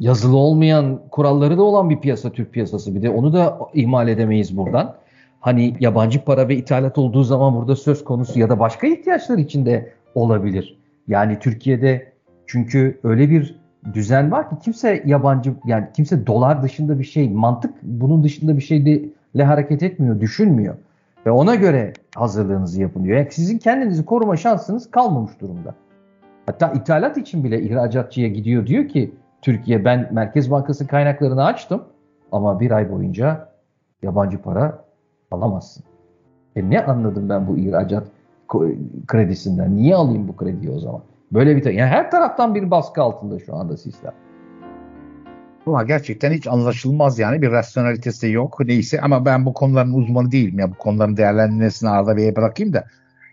yazılı 0.00 0.36
olmayan 0.36 1.00
kuralları 1.10 1.58
da 1.58 1.62
olan 1.62 1.90
bir 1.90 1.96
piyasa 1.96 2.30
Türk 2.30 2.52
piyasası. 2.52 2.94
Bir 2.94 3.02
de 3.02 3.10
onu 3.10 3.32
da 3.32 3.58
ihmal 3.74 4.08
edemeyiz 4.08 4.56
buradan. 4.56 4.94
Hani 5.40 5.76
yabancı 5.80 6.24
para 6.24 6.48
ve 6.48 6.56
ithalat 6.56 6.98
olduğu 6.98 7.22
zaman 7.22 7.54
burada 7.54 7.76
söz 7.76 8.04
konusu 8.04 8.38
ya 8.38 8.48
da 8.48 8.60
başka 8.60 8.86
ihtiyaçlar 8.86 9.38
içinde 9.38 9.92
olabilir. 10.14 10.78
Yani 11.08 11.38
Türkiye'de 11.38 12.12
çünkü 12.46 13.00
öyle 13.04 13.30
bir 13.30 13.60
düzen 13.94 14.30
var 14.30 14.50
ki 14.50 14.56
kimse 14.62 15.02
yabancı 15.06 15.52
yani 15.64 15.86
kimse 15.94 16.26
dolar 16.26 16.62
dışında 16.62 16.98
bir 16.98 17.04
şey 17.04 17.30
mantık 17.30 17.74
bunun 17.82 18.24
dışında 18.24 18.56
bir 18.56 18.62
şeyle 18.62 19.44
hareket 19.44 19.82
etmiyor, 19.82 20.20
düşünmüyor. 20.20 20.74
Ve 21.26 21.30
ona 21.30 21.54
göre 21.54 21.92
hazırlığınızı 22.14 22.80
yapın 22.80 23.04
diyor. 23.04 23.18
Yani 23.18 23.28
sizin 23.30 23.58
kendinizi 23.58 24.04
koruma 24.04 24.36
şansınız 24.36 24.90
kalmamış 24.90 25.32
durumda. 25.40 25.74
Hatta 26.46 26.72
ithalat 26.72 27.16
için 27.16 27.44
bile 27.44 27.62
ihracatçıya 27.62 28.28
gidiyor 28.28 28.66
diyor 28.66 28.88
ki 28.88 29.14
Türkiye 29.42 29.84
ben 29.84 30.08
Merkez 30.12 30.50
Bankası 30.50 30.86
kaynaklarını 30.86 31.44
açtım 31.44 31.84
ama 32.32 32.60
bir 32.60 32.70
ay 32.70 32.92
boyunca 32.92 33.48
yabancı 34.02 34.42
para 34.42 34.87
alamazsın. 35.30 35.84
E 36.56 36.70
ne 36.70 36.84
anladım 36.84 37.28
ben 37.28 37.48
bu 37.48 37.56
ihracat 37.56 38.06
kredisinden? 39.06 39.76
Niye 39.76 39.94
alayım 39.94 40.28
bu 40.28 40.36
krediyi 40.36 40.70
o 40.70 40.78
zaman? 40.78 41.02
Böyle 41.32 41.56
bir 41.56 41.64
yani 41.64 41.90
her 41.90 42.10
taraftan 42.10 42.54
bir 42.54 42.70
baskı 42.70 43.02
altında 43.02 43.38
şu 43.38 43.54
anda 43.54 43.76
sistem. 43.76 44.12
Ama 45.66 45.82
gerçekten 45.82 46.32
hiç 46.32 46.46
anlaşılmaz 46.46 47.18
yani 47.18 47.42
bir 47.42 47.50
rasyonalitesi 47.50 48.30
yok 48.30 48.60
neyse 48.60 49.00
ama 49.00 49.24
ben 49.24 49.46
bu 49.46 49.52
konuların 49.52 49.92
uzmanı 49.92 50.32
değilim 50.32 50.58
ya 50.58 50.70
bu 50.70 50.74
konuların 50.74 51.16
değerlendirmesini 51.16 51.90
Arda 51.90 52.16
Bey'e 52.16 52.36
bırakayım 52.36 52.72
da 52.72 52.84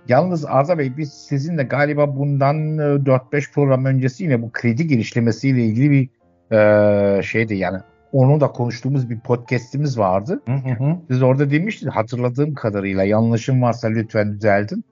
Yalnız 0.08 0.46
Arda 0.46 0.78
Bey 0.78 0.98
biz 0.98 1.14
sizinle 1.14 1.64
galiba 1.64 2.16
bundan 2.16 2.56
4-5 2.78 3.38
e, 3.38 3.52
program 3.54 3.86
öncesi 3.86 4.24
yine 4.24 4.42
bu 4.42 4.52
kredi 4.52 4.88
genişlemesiyle 4.88 5.66
ilgili 5.66 5.92
bir 5.92 6.10
e, 6.56 7.24
şeydi 7.24 7.56
yani 7.56 7.80
onu 8.16 8.42
da 8.42 8.48
konuştuğumuz 8.48 9.10
bir 9.10 9.20
podcast'imiz 9.20 10.00
vardı. 10.00 10.42
Hı 10.46 10.52
hı. 10.52 10.98
Siz 11.08 11.24
orada 11.24 11.52
demiştiniz 11.52 11.96
hatırladığım 11.96 12.54
kadarıyla 12.54 13.04
yanlışım 13.04 13.62
varsa 13.62 13.88
lütfen 13.88 14.34
düzeltin. 14.34 14.84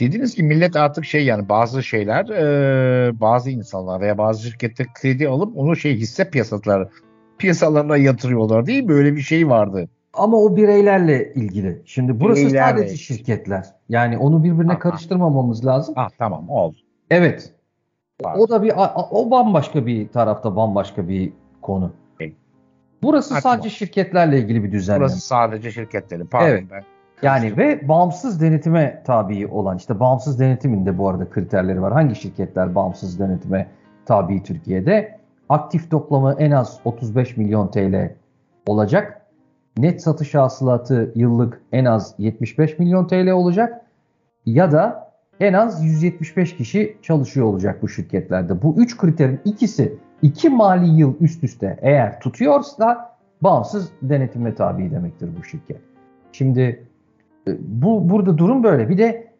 Dediniz 0.00 0.34
ki 0.34 0.42
millet 0.42 0.76
artık 0.76 1.04
şey 1.04 1.24
yani 1.24 1.48
bazı 1.48 1.82
şeyler 1.82 2.28
e, 2.28 3.20
bazı 3.20 3.50
insanlar 3.50 4.00
veya 4.00 4.18
bazı 4.18 4.42
şirketler 4.42 4.86
kredi 4.94 5.28
alıp 5.28 5.56
onu 5.56 5.76
şey 5.76 5.96
hisse 5.96 6.30
piyasaları 6.30 6.88
piyasalarına 7.38 7.96
yatırıyorlar 7.96 8.66
değil 8.66 8.82
mi? 8.82 8.88
Böyle 8.88 9.16
bir 9.16 9.20
şey 9.20 9.48
vardı. 9.48 9.88
Ama 10.14 10.36
o 10.36 10.56
bireylerle 10.56 11.32
ilgili. 11.34 11.82
Şimdi 11.84 12.20
burası 12.20 12.40
bireylerle. 12.40 12.78
sadece 12.78 12.96
şirketler. 12.96 13.66
Yani 13.88 14.18
onu 14.18 14.44
birbirine 14.44 14.72
Aha. 14.72 14.78
karıştırmamamız 14.78 15.66
lazım. 15.66 15.94
Ah 15.98 16.10
tamam 16.18 16.50
oldu. 16.50 16.76
Evet. 17.10 17.52
Pardon. 18.22 18.40
O 18.40 18.48
da 18.48 18.62
bir 18.62 18.72
o 19.10 19.30
bambaşka 19.30 19.86
bir 19.86 20.08
tarafta 20.08 20.56
bambaşka 20.56 21.08
bir 21.08 21.32
konu. 21.62 21.92
Burası 23.06 23.34
Hadi 23.34 23.42
sadece 23.42 23.70
şirketlerle 23.70 24.38
ilgili 24.38 24.64
bir 24.64 24.72
düzenleme. 24.72 25.00
Burası 25.04 25.20
sadece 25.20 25.70
şirketlerin. 25.70 26.26
Pardon 26.26 26.48
evet. 26.48 26.64
ben. 26.70 26.82
Yani 27.22 27.56
ve 27.56 27.88
bağımsız 27.88 28.40
denetime 28.40 29.02
tabi 29.06 29.46
olan 29.46 29.76
işte 29.76 30.00
bağımsız 30.00 30.40
denetimin 30.40 30.86
de 30.86 30.98
bu 30.98 31.08
arada 31.08 31.30
kriterleri 31.30 31.82
var. 31.82 31.92
Hangi 31.92 32.14
şirketler 32.14 32.74
bağımsız 32.74 33.20
denetime 33.20 33.68
tabi 34.06 34.42
Türkiye'de? 34.42 35.18
Aktif 35.48 35.90
toplamı 35.90 36.36
en 36.38 36.50
az 36.50 36.80
35 36.84 37.36
milyon 37.36 37.70
TL 37.70 38.14
olacak. 38.66 39.22
Net 39.78 40.02
satış 40.02 40.34
hasılatı 40.34 41.12
yıllık 41.14 41.62
en 41.72 41.84
az 41.84 42.14
75 42.18 42.78
milyon 42.78 43.06
TL 43.06 43.30
olacak. 43.30 43.80
Ya 44.46 44.72
da 44.72 45.10
en 45.40 45.52
az 45.52 45.84
175 45.84 46.56
kişi 46.56 46.96
çalışıyor 47.02 47.46
olacak 47.46 47.82
bu 47.82 47.88
şirketlerde. 47.88 48.62
Bu 48.62 48.74
üç 48.78 48.96
kriterin 48.96 49.40
ikisi 49.44 49.98
iki 50.22 50.48
mali 50.48 50.86
yıl 50.86 51.14
üst 51.20 51.44
üste 51.44 51.78
eğer 51.82 52.20
tutuyorsa 52.20 53.16
bağımsız 53.42 53.92
denetime 54.02 54.54
tabi 54.54 54.90
demektir 54.90 55.30
bu 55.38 55.44
şirket. 55.44 55.80
Şimdi 56.32 56.86
e, 57.48 57.50
bu 57.60 58.10
burada 58.10 58.38
durum 58.38 58.64
böyle. 58.64 58.88
Bir 58.88 58.98
de 58.98 59.32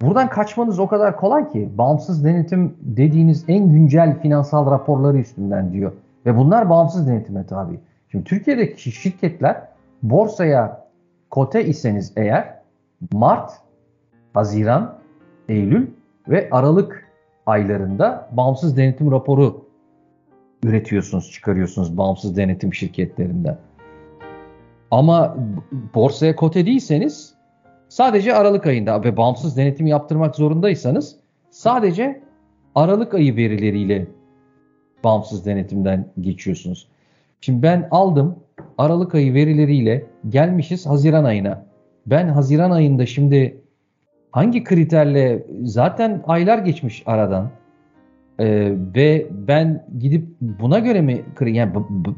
buradan 0.00 0.28
kaçmanız 0.28 0.78
o 0.78 0.86
kadar 0.86 1.16
kolay 1.16 1.48
ki 1.48 1.70
bağımsız 1.78 2.24
denetim 2.24 2.76
dediğiniz 2.80 3.44
en 3.48 3.68
güncel 3.68 4.20
finansal 4.20 4.70
raporları 4.70 5.18
üstünden 5.18 5.72
diyor. 5.72 5.92
Ve 6.26 6.36
bunlar 6.36 6.70
bağımsız 6.70 7.08
denetime 7.08 7.46
tabi. 7.46 7.80
Şimdi 8.08 8.24
Türkiye'deki 8.24 8.92
şirketler 8.92 9.62
borsaya 10.02 10.86
kote 11.30 11.64
iseniz 11.64 12.12
eğer 12.16 12.54
Mart, 13.12 13.52
Haziran, 14.34 14.94
Eylül 15.48 15.86
ve 16.28 16.48
Aralık 16.50 17.08
aylarında 17.46 18.28
bağımsız 18.32 18.76
denetim 18.76 19.12
raporu 19.12 19.64
üretiyorsunuz, 20.64 21.30
çıkarıyorsunuz 21.32 21.96
bağımsız 21.96 22.36
denetim 22.36 22.74
şirketlerinden. 22.74 23.58
Ama 24.90 25.36
borsaya 25.94 26.36
kote 26.36 26.66
değilseniz 26.66 27.34
sadece 27.88 28.34
Aralık 28.34 28.66
ayında 28.66 29.04
ve 29.04 29.16
bağımsız 29.16 29.56
denetim 29.56 29.86
yaptırmak 29.86 30.36
zorundaysanız 30.36 31.16
sadece 31.50 32.22
Aralık 32.74 33.14
ayı 33.14 33.36
verileriyle 33.36 34.06
bağımsız 35.04 35.46
denetimden 35.46 36.06
geçiyorsunuz. 36.20 36.88
Şimdi 37.40 37.62
ben 37.62 37.88
aldım 37.90 38.36
Aralık 38.78 39.14
ayı 39.14 39.34
verileriyle 39.34 40.06
gelmişiz 40.28 40.86
Haziran 40.86 41.24
ayına. 41.24 41.66
Ben 42.06 42.28
Haziran 42.28 42.70
ayında 42.70 43.06
şimdi 43.06 43.60
hangi 44.30 44.64
kriterle 44.64 45.46
zaten 45.62 46.22
aylar 46.26 46.58
geçmiş 46.58 47.02
aradan 47.06 47.50
ee, 48.42 48.72
ve 48.94 49.26
ben 49.30 49.86
gidip 49.98 50.26
buna 50.40 50.78
göre 50.78 51.00
mi 51.00 51.22
yani 51.40 51.72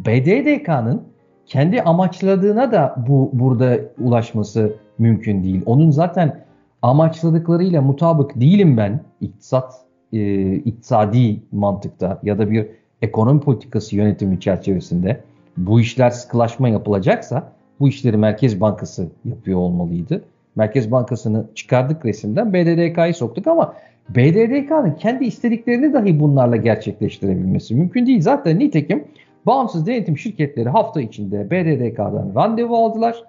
BDDK'nın 0.06 1.02
kendi 1.46 1.82
amaçladığına 1.82 2.72
da 2.72 3.04
bu 3.08 3.30
burada 3.32 3.78
ulaşması 3.98 4.76
mümkün 4.98 5.44
değil. 5.44 5.62
Onun 5.66 5.90
zaten 5.90 6.44
amaçladıklarıyla 6.82 7.82
mutabık 7.82 8.40
değilim 8.40 8.76
ben 8.76 9.00
iktisat 9.20 9.74
e, 10.12 10.52
iktisadi 10.54 11.40
mantıkta 11.52 12.20
ya 12.22 12.38
da 12.38 12.50
bir 12.50 12.66
ekonomi 13.02 13.40
politikası 13.40 13.96
yönetimi 13.96 14.40
çerçevesinde 14.40 15.20
bu 15.56 15.80
işler 15.80 16.10
sıkılaşma 16.10 16.68
yapılacaksa 16.68 17.52
bu 17.80 17.88
işleri 17.88 18.16
Merkez 18.16 18.60
Bankası 18.60 19.08
yapıyor 19.24 19.58
olmalıydı. 19.58 20.24
Merkez 20.56 20.90
Bankası'nı 20.90 21.46
çıkardık 21.54 22.04
resimden 22.04 22.52
BDDK'yı 22.52 23.14
soktuk 23.14 23.46
ama 23.46 23.74
BDDK'nın 24.08 24.94
kendi 24.94 25.24
istediklerini 25.24 25.92
dahi 25.92 26.20
bunlarla 26.20 26.56
gerçekleştirebilmesi 26.56 27.74
mümkün 27.74 28.06
değil. 28.06 28.20
Zaten 28.20 28.58
nitekim 28.58 29.04
bağımsız 29.46 29.86
denetim 29.86 30.18
şirketleri 30.18 30.68
hafta 30.68 31.00
içinde 31.00 31.50
BDDK'dan 31.50 32.32
randevu 32.34 32.76
aldılar. 32.76 33.24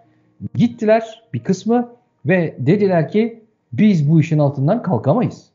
Gittiler 0.56 1.24
bir 1.34 1.40
kısmı 1.40 1.90
ve 2.26 2.56
dediler 2.60 3.10
ki 3.10 3.44
biz 3.74 4.12
bu 4.12 4.20
işin 4.20 4.40
altından 4.40 4.82
kalkamayız. 4.82 5.50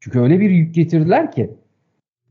Çünkü 0.00 0.20
öyle 0.20 0.40
bir 0.40 0.50
yük 0.50 0.74
getirdiler 0.74 1.32
ki 1.32 1.50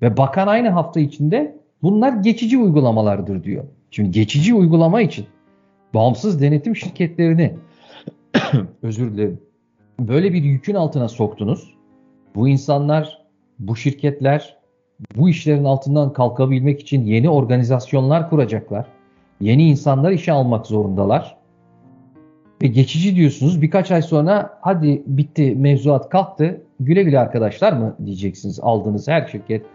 ve 0.01 0.17
bakan 0.17 0.48
aynı 0.48 0.69
hafta 0.69 1.00
içinde 1.00 1.55
bunlar 1.83 2.13
geçici 2.13 2.57
uygulamalardır 2.57 3.43
diyor. 3.43 3.63
Şimdi 3.91 4.12
geçici 4.12 4.53
uygulama 4.53 5.01
için 5.01 5.25
bağımsız 5.93 6.41
denetim 6.41 6.75
şirketlerini 6.75 7.53
özür 8.82 9.13
dilerim 9.13 9.40
böyle 10.00 10.34
bir 10.34 10.44
yükün 10.44 10.75
altına 10.75 11.10
soktunuz. 11.10 11.74
Bu 12.36 12.48
insanlar, 12.48 13.25
bu 13.60 13.75
şirketler 13.75 14.58
bu 15.16 15.30
işlerin 15.30 15.63
altından 15.63 16.13
kalkabilmek 16.13 16.80
için 16.82 17.06
yeni 17.06 17.30
organizasyonlar 17.30 18.30
kuracaklar. 18.30 18.86
Yeni 19.42 19.70
insanlar 19.70 20.12
işe 20.12 20.32
almak 20.32 20.68
zorundalar. 20.68 21.38
Ve 22.62 22.68
geçici 22.68 23.16
diyorsunuz 23.16 23.62
birkaç 23.62 23.92
ay 23.92 24.02
sonra 24.02 24.58
hadi 24.62 25.04
bitti 25.06 25.56
mevzuat 25.56 26.10
kalktı 26.10 26.62
güle 26.80 27.04
güle 27.04 27.20
arkadaşlar 27.20 27.74
mı 27.74 27.96
diyeceksiniz 28.06 28.60
aldığınız 28.60 29.08
her 29.08 29.27
şirket. 29.27 29.66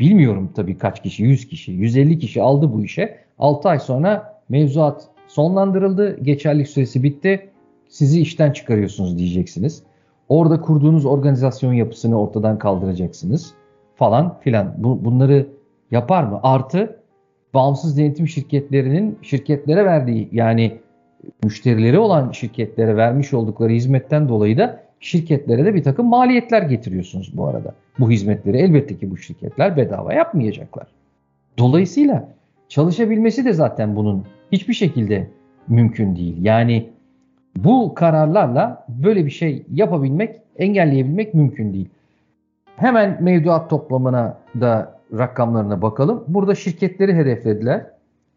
Bilmiyorum 0.00 0.50
tabii 0.54 0.78
kaç 0.78 1.02
kişi 1.02 1.22
100 1.22 1.48
kişi 1.48 1.72
150 1.72 2.18
kişi 2.18 2.42
aldı 2.42 2.72
bu 2.72 2.84
işe. 2.84 3.24
6 3.38 3.68
ay 3.68 3.78
sonra 3.78 4.40
mevzuat 4.48 5.08
sonlandırıldı 5.26 6.20
geçerlik 6.22 6.68
süresi 6.68 7.02
bitti 7.02 7.50
sizi 7.94 8.20
işten 8.20 8.52
çıkarıyorsunuz 8.52 9.18
diyeceksiniz. 9.18 9.82
Orada 10.28 10.60
kurduğunuz 10.60 11.06
organizasyon 11.06 11.72
yapısını 11.72 12.20
ortadan 12.20 12.58
kaldıracaksınız 12.58 13.54
falan 13.96 14.40
filan. 14.40 14.74
Bu, 14.78 15.04
bunları 15.04 15.46
yapar 15.90 16.24
mı? 16.24 16.40
Artı 16.42 17.00
bağımsız 17.54 17.98
denetim 17.98 18.28
şirketlerinin 18.28 19.18
şirketlere 19.22 19.84
verdiği 19.84 20.28
yani 20.32 20.78
müşterileri 21.44 21.98
olan 21.98 22.30
şirketlere 22.30 22.96
vermiş 22.96 23.34
oldukları 23.34 23.72
hizmetten 23.72 24.28
dolayı 24.28 24.58
da 24.58 24.80
şirketlere 25.00 25.64
de 25.64 25.74
bir 25.74 25.82
takım 25.82 26.06
maliyetler 26.06 26.62
getiriyorsunuz 26.62 27.32
bu 27.36 27.46
arada. 27.46 27.74
Bu 27.98 28.10
hizmetleri 28.10 28.56
elbette 28.56 28.98
ki 28.98 29.10
bu 29.10 29.16
şirketler 29.16 29.76
bedava 29.76 30.14
yapmayacaklar. 30.14 30.86
Dolayısıyla 31.58 32.28
çalışabilmesi 32.68 33.44
de 33.44 33.52
zaten 33.52 33.96
bunun 33.96 34.24
hiçbir 34.52 34.74
şekilde 34.74 35.28
mümkün 35.68 36.16
değil. 36.16 36.36
Yani 36.40 36.93
bu 37.56 37.94
kararlarla 37.94 38.86
böyle 38.88 39.26
bir 39.26 39.30
şey 39.30 39.66
yapabilmek, 39.72 40.40
engelleyebilmek 40.56 41.34
mümkün 41.34 41.72
değil. 41.72 41.88
Hemen 42.76 43.18
mevduat 43.20 43.70
toplamına 43.70 44.38
da 44.60 44.98
rakamlarına 45.18 45.82
bakalım. 45.82 46.24
Burada 46.28 46.54
şirketleri 46.54 47.14
hedeflediler. 47.14 47.86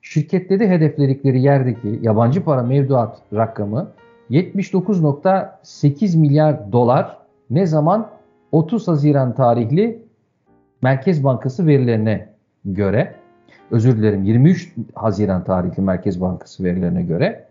Şirketleri 0.01 0.69
hedefledikleri 0.69 1.41
yerdeki 1.41 1.99
yabancı 2.01 2.43
para 2.43 2.63
mevduat 2.63 3.17
rakamı 3.33 3.91
79.8 4.29 6.17
milyar 6.17 6.71
dolar 6.71 7.17
ne 7.49 7.65
zaman 7.65 8.09
30 8.51 8.87
Haziran 8.87 9.35
tarihli 9.35 10.03
Merkez 10.81 11.23
Bankası 11.23 11.67
verilerine 11.67 12.29
göre 12.65 13.15
özür 13.71 13.97
dilerim 13.97 14.23
23 14.23 14.73
Haziran 14.95 15.43
tarihli 15.43 15.81
Merkez 15.81 16.21
Bankası 16.21 16.63
verilerine 16.63 17.03
göre 17.03 17.45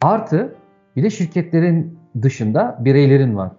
artı 0.00 0.54
bir 0.96 1.02
de 1.02 1.10
şirketlerin 1.10 1.98
dışında 2.22 2.78
bireylerin 2.80 3.36
var. 3.36 3.52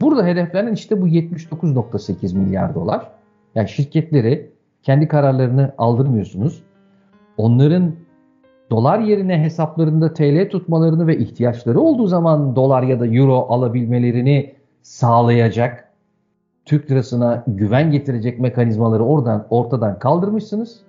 Burada 0.00 0.26
hedeflenen 0.26 0.72
işte 0.72 1.02
bu 1.02 1.08
79.8 1.08 2.38
milyar 2.38 2.74
dolar. 2.74 3.10
Yani 3.54 3.68
şirketleri 3.68 4.50
kendi 4.82 5.08
kararlarını 5.08 5.74
aldırmıyorsunuz. 5.78 6.62
Onların 7.36 7.92
dolar 8.70 8.98
yerine 8.98 9.42
hesaplarında 9.42 10.14
TL 10.14 10.50
tutmalarını 10.50 11.06
ve 11.06 11.18
ihtiyaçları 11.18 11.80
olduğu 11.80 12.06
zaman 12.06 12.56
dolar 12.56 12.82
ya 12.82 13.00
da 13.00 13.06
euro 13.06 13.46
alabilmelerini 13.48 14.54
sağlayacak, 14.82 15.92
Türk 16.64 16.90
lirasına 16.90 17.44
güven 17.46 17.90
getirecek 17.90 18.40
mekanizmaları 18.40 19.04
oradan 19.04 19.46
ortadan 19.50 19.98
kaldırmışsınız. 19.98 20.80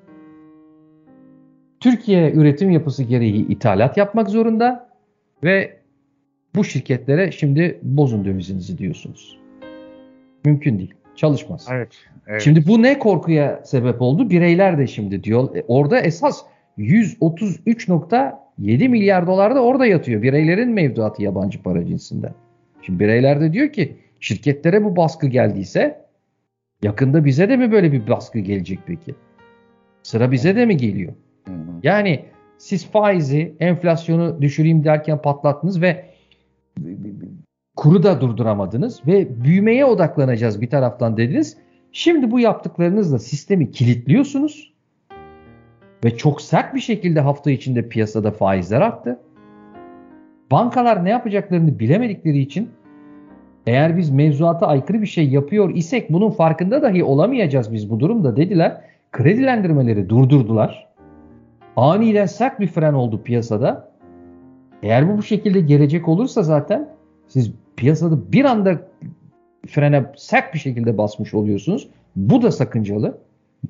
Türkiye 1.79 2.33
üretim 2.33 2.71
yapısı 2.71 3.03
gereği 3.03 3.47
ithalat 3.47 3.97
yapmak 3.97 4.29
zorunda 4.29 4.89
ve 5.43 5.76
bu 6.57 6.63
şirketlere 6.63 7.31
şimdi 7.31 7.79
bozun 7.83 8.25
dövizinizi 8.25 8.77
diyorsunuz. 8.77 9.39
Mümkün 10.45 10.79
değil. 10.79 10.93
Çalışmaz. 11.15 11.67
Evet, 11.71 11.95
evet. 12.27 12.41
Şimdi 12.41 12.67
bu 12.67 12.81
ne 12.81 12.99
korkuya 12.99 13.61
sebep 13.65 14.01
oldu? 14.01 14.29
Bireyler 14.29 14.77
de 14.77 14.87
şimdi 14.87 15.23
diyor. 15.23 15.55
E, 15.55 15.63
orada 15.67 15.99
esas 15.99 16.41
133.7 16.77 18.89
milyar 18.89 19.27
dolar 19.27 19.55
da 19.55 19.63
orada 19.63 19.85
yatıyor. 19.85 20.21
Bireylerin 20.21 20.69
mevduatı 20.69 21.23
yabancı 21.23 21.63
para 21.63 21.85
cinsinden. 21.85 22.33
Şimdi 22.81 22.99
bireyler 22.99 23.41
de 23.41 23.53
diyor 23.53 23.69
ki 23.69 23.95
şirketlere 24.19 24.83
bu 24.83 24.95
baskı 24.95 25.27
geldiyse 25.27 26.05
yakında 26.83 27.25
bize 27.25 27.49
de 27.49 27.57
mi 27.57 27.71
böyle 27.71 27.91
bir 27.91 28.07
baskı 28.07 28.39
gelecek 28.39 28.79
peki? 28.85 29.15
Sıra 30.03 30.31
bize 30.31 30.55
de 30.55 30.65
mi 30.65 30.77
geliyor? 30.77 31.13
Yani 31.83 32.25
siz 32.57 32.85
faizi, 32.85 33.55
enflasyonu 33.59 34.41
düşüreyim 34.41 34.83
derken 34.83 35.21
patlattınız 35.21 35.81
ve 35.81 36.16
kuru 37.75 38.03
da 38.03 38.21
durduramadınız 38.21 39.07
ve 39.07 39.43
büyümeye 39.43 39.85
odaklanacağız 39.85 40.61
bir 40.61 40.69
taraftan 40.69 41.17
dediniz. 41.17 41.57
Şimdi 41.91 42.31
bu 42.31 42.39
yaptıklarınızla 42.39 43.19
sistemi 43.19 43.71
kilitliyorsunuz 43.71 44.73
ve 46.05 46.17
çok 46.17 46.41
sert 46.41 46.75
bir 46.75 46.79
şekilde 46.79 47.19
hafta 47.19 47.51
içinde 47.51 47.89
piyasada 47.89 48.31
faizler 48.31 48.81
arttı. 48.81 49.19
Bankalar 50.51 51.05
ne 51.05 51.09
yapacaklarını 51.09 51.79
bilemedikleri 51.79 52.39
için 52.39 52.69
eğer 53.67 53.97
biz 53.97 54.09
mevzuata 54.09 54.67
aykırı 54.67 55.01
bir 55.01 55.07
şey 55.07 55.29
yapıyor 55.29 55.75
isek 55.75 56.13
bunun 56.13 56.29
farkında 56.29 56.81
dahi 56.81 57.03
olamayacağız 57.03 57.73
biz 57.73 57.89
bu 57.89 57.99
durumda 57.99 58.37
dediler. 58.37 58.81
Kredilendirmeleri 59.11 60.09
durdurdular. 60.09 60.87
Aniden 61.75 62.25
sert 62.25 62.59
bir 62.59 62.67
fren 62.67 62.93
oldu 62.93 63.23
piyasada. 63.23 63.86
Eğer 64.83 65.09
bu 65.09 65.17
bu 65.17 65.23
şekilde 65.23 65.61
gelecek 65.61 66.07
olursa 66.07 66.43
zaten 66.43 66.89
siz 67.27 67.51
piyasada 67.75 68.31
bir 68.31 68.45
anda 68.45 68.81
frene 69.67 70.05
sert 70.15 70.53
bir 70.53 70.59
şekilde 70.59 70.97
basmış 70.97 71.33
oluyorsunuz. 71.33 71.89
Bu 72.15 72.41
da 72.41 72.51
sakıncalı. 72.51 73.17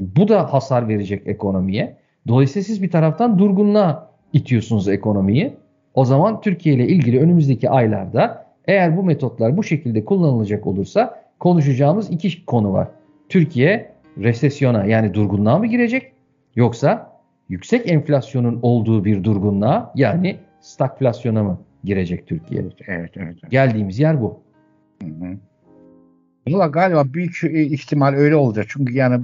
Bu 0.01 0.27
da 0.27 0.53
hasar 0.53 0.87
verecek 0.87 1.27
ekonomiye. 1.27 1.97
Dolayısıyla 2.27 2.63
siz 2.63 2.83
bir 2.83 2.91
taraftan 2.91 3.39
durgunluğa 3.39 4.11
itiyorsunuz 4.33 4.87
ekonomiyi. 4.87 5.53
O 5.93 6.05
zaman 6.05 6.41
Türkiye 6.41 6.75
ile 6.75 6.87
ilgili 6.87 7.19
önümüzdeki 7.19 7.69
aylarda 7.69 8.47
Eğer 8.67 8.97
bu 8.97 9.03
metotlar 9.03 9.57
bu 9.57 9.63
şekilde 9.63 10.05
kullanılacak 10.05 10.67
olursa 10.67 11.23
konuşacağımız 11.39 12.11
iki 12.11 12.45
konu 12.45 12.73
var. 12.73 12.87
Türkiye 13.29 13.91
resesyona 14.17 14.85
yani 14.85 15.13
durgunluğa 15.13 15.57
mı 15.57 15.65
girecek 15.65 16.11
yoksa 16.55 17.11
yüksek 17.49 17.91
enflasyonun 17.91 18.59
olduğu 18.61 19.05
bir 19.05 19.23
durgunluğa 19.23 19.91
yani 19.95 20.37
stagflasyona 20.59 21.43
mı 21.43 21.59
girecek 21.83 22.27
Türkiye? 22.27 22.61
Evet, 22.61 22.73
evet, 22.87 23.11
evet. 23.15 23.37
Geldiğimiz 23.49 23.99
yer 23.99 24.21
bu. 24.21 24.39
Hı 25.01 25.07
hı. 25.07 25.37
Valla 26.47 26.67
galiba 26.67 27.13
büyük 27.13 27.43
ihtimal 27.43 28.13
öyle 28.13 28.35
olacak. 28.35 28.65
Çünkü 28.69 28.93
yani 28.93 29.23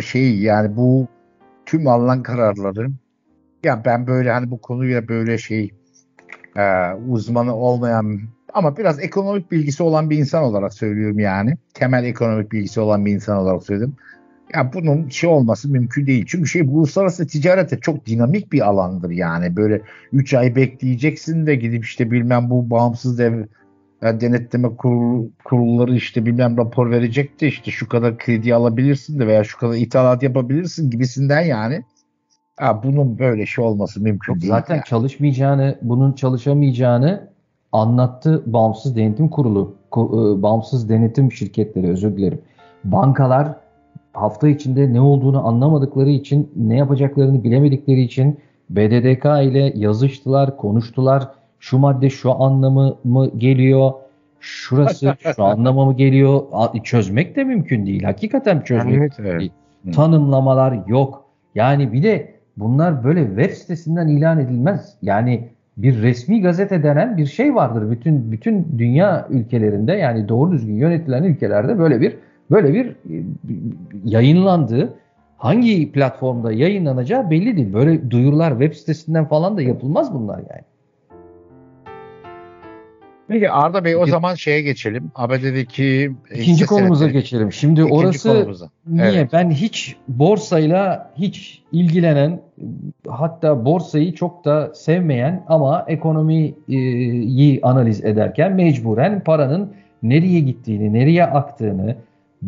şey 0.00 0.38
yani 0.38 0.76
bu 0.76 1.08
tüm 1.66 1.88
alınan 1.88 2.22
kararları 2.22 2.88
ya 3.64 3.82
ben 3.84 4.06
böyle 4.06 4.32
hani 4.32 4.50
bu 4.50 4.60
konuya 4.60 5.08
böyle 5.08 5.38
şey 5.38 5.70
e, 6.56 6.92
uzmanı 7.08 7.56
olmayan 7.56 8.20
ama 8.54 8.76
biraz 8.76 9.00
ekonomik 9.00 9.50
bilgisi 9.50 9.82
olan 9.82 10.10
bir 10.10 10.18
insan 10.18 10.42
olarak 10.42 10.74
söylüyorum 10.74 11.18
yani. 11.18 11.56
Temel 11.74 12.04
ekonomik 12.04 12.52
bilgisi 12.52 12.80
olan 12.80 13.06
bir 13.06 13.12
insan 13.12 13.38
olarak 13.38 13.62
söyledim. 13.62 13.96
Ya 14.54 14.72
bunun 14.74 15.08
şey 15.08 15.30
olması 15.30 15.68
mümkün 15.68 16.06
değil. 16.06 16.24
Çünkü 16.28 16.48
şey 16.48 16.62
uluslararası 16.62 17.26
ticarete 17.26 17.80
çok 17.80 18.06
dinamik 18.06 18.52
bir 18.52 18.68
alandır 18.68 19.10
yani. 19.10 19.56
Böyle 19.56 19.82
3 20.12 20.34
ay 20.34 20.56
bekleyeceksin 20.56 21.46
de 21.46 21.54
gidip 21.54 21.84
işte 21.84 22.10
bilmem 22.10 22.50
bu 22.50 22.70
bağımsız 22.70 23.18
dev 23.18 23.44
yani 24.02 24.20
denetleme 24.20 24.76
kurul, 24.76 25.28
kurulları 25.44 25.94
işte 25.94 26.26
bilmem 26.26 26.56
rapor 26.56 26.90
verecekti 26.90 27.46
işte 27.46 27.70
şu 27.70 27.88
kadar 27.88 28.18
kredi 28.18 28.54
alabilirsin 28.54 29.18
de 29.20 29.26
veya 29.26 29.44
şu 29.44 29.58
kadar 29.58 29.74
ithalat 29.74 30.22
yapabilirsin 30.22 30.90
gibisinden 30.90 31.40
yani. 31.40 31.84
Ya 32.60 32.82
bunun 32.82 33.18
böyle 33.18 33.46
şey 33.46 33.64
olması 33.64 34.00
mümkün 34.00 34.32
Yok, 34.32 34.42
değil. 34.42 34.52
zaten 34.52 34.74
yani. 34.74 34.84
çalışmayacağını, 34.84 35.78
bunun 35.82 36.12
çalışamayacağını 36.12 37.28
anlattı 37.72 38.42
Bağımsız 38.46 38.96
Denetim 38.96 39.28
Kurulu. 39.28 39.74
Ku- 39.90 40.38
e, 40.38 40.42
Bağımsız 40.42 40.88
Denetim 40.88 41.32
Şirketleri 41.32 41.88
özür 41.88 42.16
dilerim. 42.16 42.40
Bankalar 42.84 43.63
hafta 44.14 44.48
içinde 44.48 44.92
ne 44.92 45.00
olduğunu 45.00 45.46
anlamadıkları 45.46 46.10
için, 46.10 46.50
ne 46.56 46.76
yapacaklarını 46.76 47.44
bilemedikleri 47.44 48.00
için 48.00 48.38
BDDK 48.70 49.24
ile 49.24 49.72
yazıştılar, 49.76 50.56
konuştular. 50.56 51.28
Şu 51.60 51.78
madde 51.78 52.10
şu 52.10 52.42
anlamı 52.42 52.96
mı 53.04 53.30
geliyor? 53.38 53.92
Şurası 54.40 55.16
şu 55.36 55.44
anlama 55.44 55.84
mı 55.84 55.94
geliyor? 55.94 56.42
Çözmek 56.82 57.36
de 57.36 57.44
mümkün 57.44 57.86
değil. 57.86 58.02
Hakikaten 58.02 58.60
çözmek 58.60 58.98
Evet, 58.98 59.12
evet. 59.18 59.40
değil. 59.40 59.52
Hı. 59.84 59.90
Tanımlamalar 59.90 60.78
yok. 60.86 61.24
Yani 61.54 61.92
bir 61.92 62.02
de 62.02 62.34
bunlar 62.56 63.04
böyle 63.04 63.26
web 63.26 63.50
sitesinden 63.50 64.08
ilan 64.08 64.40
edilmez. 64.40 64.96
Yani 65.02 65.48
bir 65.76 66.02
resmi 66.02 66.42
gazete 66.42 66.82
denen 66.82 67.16
bir 67.16 67.26
şey 67.26 67.54
vardır. 67.54 67.90
Bütün 67.90 68.32
bütün 68.32 68.66
dünya 68.78 69.26
ülkelerinde 69.30 69.92
yani 69.92 70.28
doğru 70.28 70.52
düzgün 70.52 70.74
yönetilen 70.74 71.22
ülkelerde 71.22 71.78
böyle 71.78 72.00
bir 72.00 72.16
böyle 72.50 72.74
bir 72.74 72.86
e, 72.86 73.24
yayınlandığı 74.04 74.94
hangi 75.36 75.92
platformda 75.92 76.52
yayınlanacağı 76.52 77.30
belli 77.30 77.56
değil. 77.56 77.72
Böyle 77.72 78.10
duyurular 78.10 78.50
web 78.50 78.72
sitesinden 78.74 79.28
falan 79.28 79.56
da 79.56 79.62
yapılmaz 79.62 80.14
bunlar 80.14 80.38
yani. 80.38 80.62
Peki 83.28 83.50
Arda 83.50 83.84
Bey 83.84 83.96
o 83.96 84.06
zaman 84.06 84.34
şeye 84.34 84.62
geçelim. 84.62 85.10
ABD'deki 85.14 86.12
İkinci 86.34 86.66
konumuza 86.66 87.08
geçelim. 87.08 87.52
Şimdi 87.52 87.80
İkinci 87.80 87.94
orası 87.94 88.28
konumuza. 88.28 88.70
Niye? 88.86 89.06
Evet. 89.06 89.28
Ben 89.32 89.50
hiç 89.50 89.96
borsayla 90.08 91.12
hiç 91.16 91.62
ilgilenen 91.72 92.40
hatta 93.08 93.64
borsayı 93.64 94.14
çok 94.14 94.44
da 94.44 94.74
sevmeyen 94.74 95.44
ama 95.48 95.84
ekonomiyi 95.88 97.60
analiz 97.62 98.04
ederken 98.04 98.52
mecburen 98.52 99.24
paranın 99.24 99.72
nereye 100.02 100.40
gittiğini, 100.40 100.92
nereye 100.92 101.26
aktığını, 101.26 101.96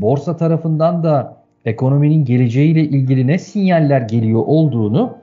borsa 0.01 0.37
tarafından 0.37 1.05
da 1.05 1.37
ekonominin 1.65 2.25
geleceğiyle 2.25 2.81
ilgili 2.81 3.27
ne 3.27 3.39
sinyaller 3.39 4.01
geliyor 4.01 4.43
olduğunu 4.47 5.17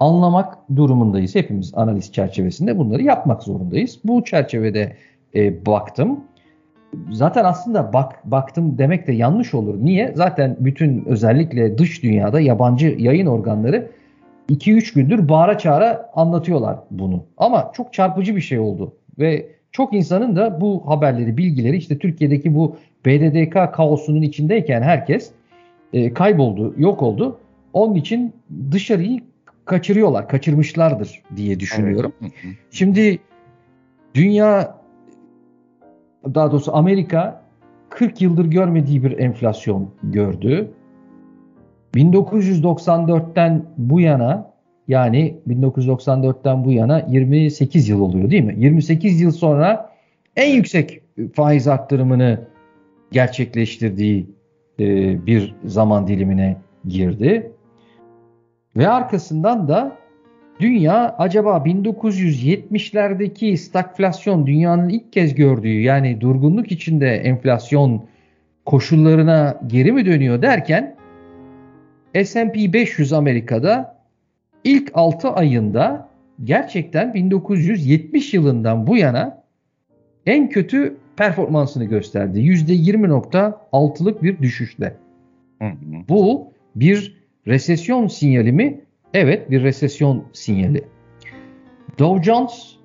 anlamak 0.00 0.58
durumundayız. 0.76 1.34
Hepimiz 1.34 1.72
analiz 1.74 2.12
çerçevesinde 2.12 2.78
bunları 2.78 3.02
yapmak 3.02 3.42
zorundayız. 3.42 3.98
Bu 4.04 4.24
çerçevede 4.24 4.96
e, 5.34 5.66
baktım. 5.66 6.20
Zaten 7.10 7.44
aslında 7.44 7.92
bak 7.92 8.30
baktım 8.30 8.78
demek 8.78 9.06
de 9.06 9.12
yanlış 9.12 9.54
olur. 9.54 9.74
Niye? 9.84 10.12
Zaten 10.14 10.56
bütün 10.60 11.04
özellikle 11.04 11.78
dış 11.78 12.02
dünyada 12.02 12.40
yabancı 12.40 12.96
yayın 12.98 13.26
organları 13.26 13.90
2-3 14.50 14.94
gündür 14.94 15.28
bağıra 15.28 15.58
çağıra 15.58 16.10
anlatıyorlar 16.14 16.78
bunu. 16.90 17.24
Ama 17.36 17.70
çok 17.74 17.92
çarpıcı 17.92 18.36
bir 18.36 18.40
şey 18.40 18.58
oldu. 18.58 18.94
Ve 19.18 19.46
çok 19.72 19.94
insanın 19.94 20.36
da 20.36 20.60
bu 20.60 20.82
haberleri, 20.86 21.36
bilgileri 21.36 21.76
işte 21.76 21.98
Türkiye'deki 21.98 22.54
bu 22.54 22.76
BDDK 23.06 23.74
kaosunun 23.74 24.22
içindeyken 24.22 24.82
herkes 24.82 25.30
e, 25.92 26.14
kayboldu, 26.14 26.74
yok 26.78 27.02
oldu. 27.02 27.38
Onun 27.72 27.94
için 27.94 28.32
dışarıyı 28.70 29.20
kaçırıyorlar, 29.64 30.28
kaçırmışlardır 30.28 31.22
diye 31.36 31.60
düşünüyorum. 31.60 32.12
Evet. 32.22 32.32
Şimdi 32.70 33.18
dünya 34.14 34.80
daha 36.34 36.52
doğrusu 36.52 36.76
Amerika 36.76 37.42
40 37.88 38.22
yıldır 38.22 38.44
görmediği 38.44 39.04
bir 39.04 39.18
enflasyon 39.18 39.90
gördü. 40.02 40.70
1994'ten 41.94 43.64
bu 43.78 44.00
yana 44.00 44.50
yani 44.88 45.38
1994'ten 45.48 46.64
bu 46.64 46.72
yana 46.72 47.06
28 47.08 47.88
yıl 47.88 48.00
oluyor 48.00 48.30
değil 48.30 48.44
mi? 48.44 48.54
28 48.58 49.20
yıl 49.20 49.30
sonra 49.30 49.90
en 50.36 50.54
yüksek 50.54 51.00
faiz 51.34 51.68
arttırımını 51.68 52.49
gerçekleştirdiği 53.12 54.26
e, 54.80 54.86
bir 55.26 55.54
zaman 55.64 56.08
dilimine 56.08 56.56
girdi. 56.88 57.52
Ve 58.76 58.88
arkasından 58.88 59.68
da 59.68 59.96
dünya 60.60 61.14
acaba 61.18 61.56
1970'lerdeki 61.56 63.56
stagflasyon 63.56 64.46
dünyanın 64.46 64.88
ilk 64.88 65.12
kez 65.12 65.34
gördüğü 65.34 65.80
yani 65.80 66.20
durgunluk 66.20 66.72
içinde 66.72 67.08
enflasyon 67.08 68.04
koşullarına 68.64 69.60
geri 69.66 69.92
mi 69.92 70.06
dönüyor 70.06 70.42
derken 70.42 70.96
S&P 72.24 72.72
500 72.72 73.12
Amerika'da 73.12 74.00
ilk 74.64 74.90
6 74.94 75.30
ayında 75.30 76.08
gerçekten 76.44 77.14
1970 77.14 78.34
yılından 78.34 78.86
bu 78.86 78.96
yana 78.96 79.42
en 80.26 80.48
kötü 80.48 80.96
performansını 81.20 81.84
gösterdi. 81.84 82.38
%20.6'lık 82.38 84.22
bir 84.22 84.38
düşüşle. 84.38 84.96
Hı 85.58 85.64
hı. 85.64 85.74
Bu 86.08 86.52
bir 86.74 87.20
resesyon 87.46 88.06
sinyali 88.06 88.52
mi? 88.52 88.80
Evet 89.14 89.50
bir 89.50 89.62
resesyon 89.62 90.24
sinyali. 90.32 90.84
Dow 91.98 92.22
Jones 92.22 92.76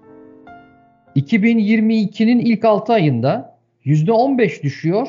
2022'nin 1.15 2.39
ilk 2.39 2.65
6 2.65 2.93
ayında 2.93 3.57
%15 3.85 4.63
düşüyor. 4.63 5.07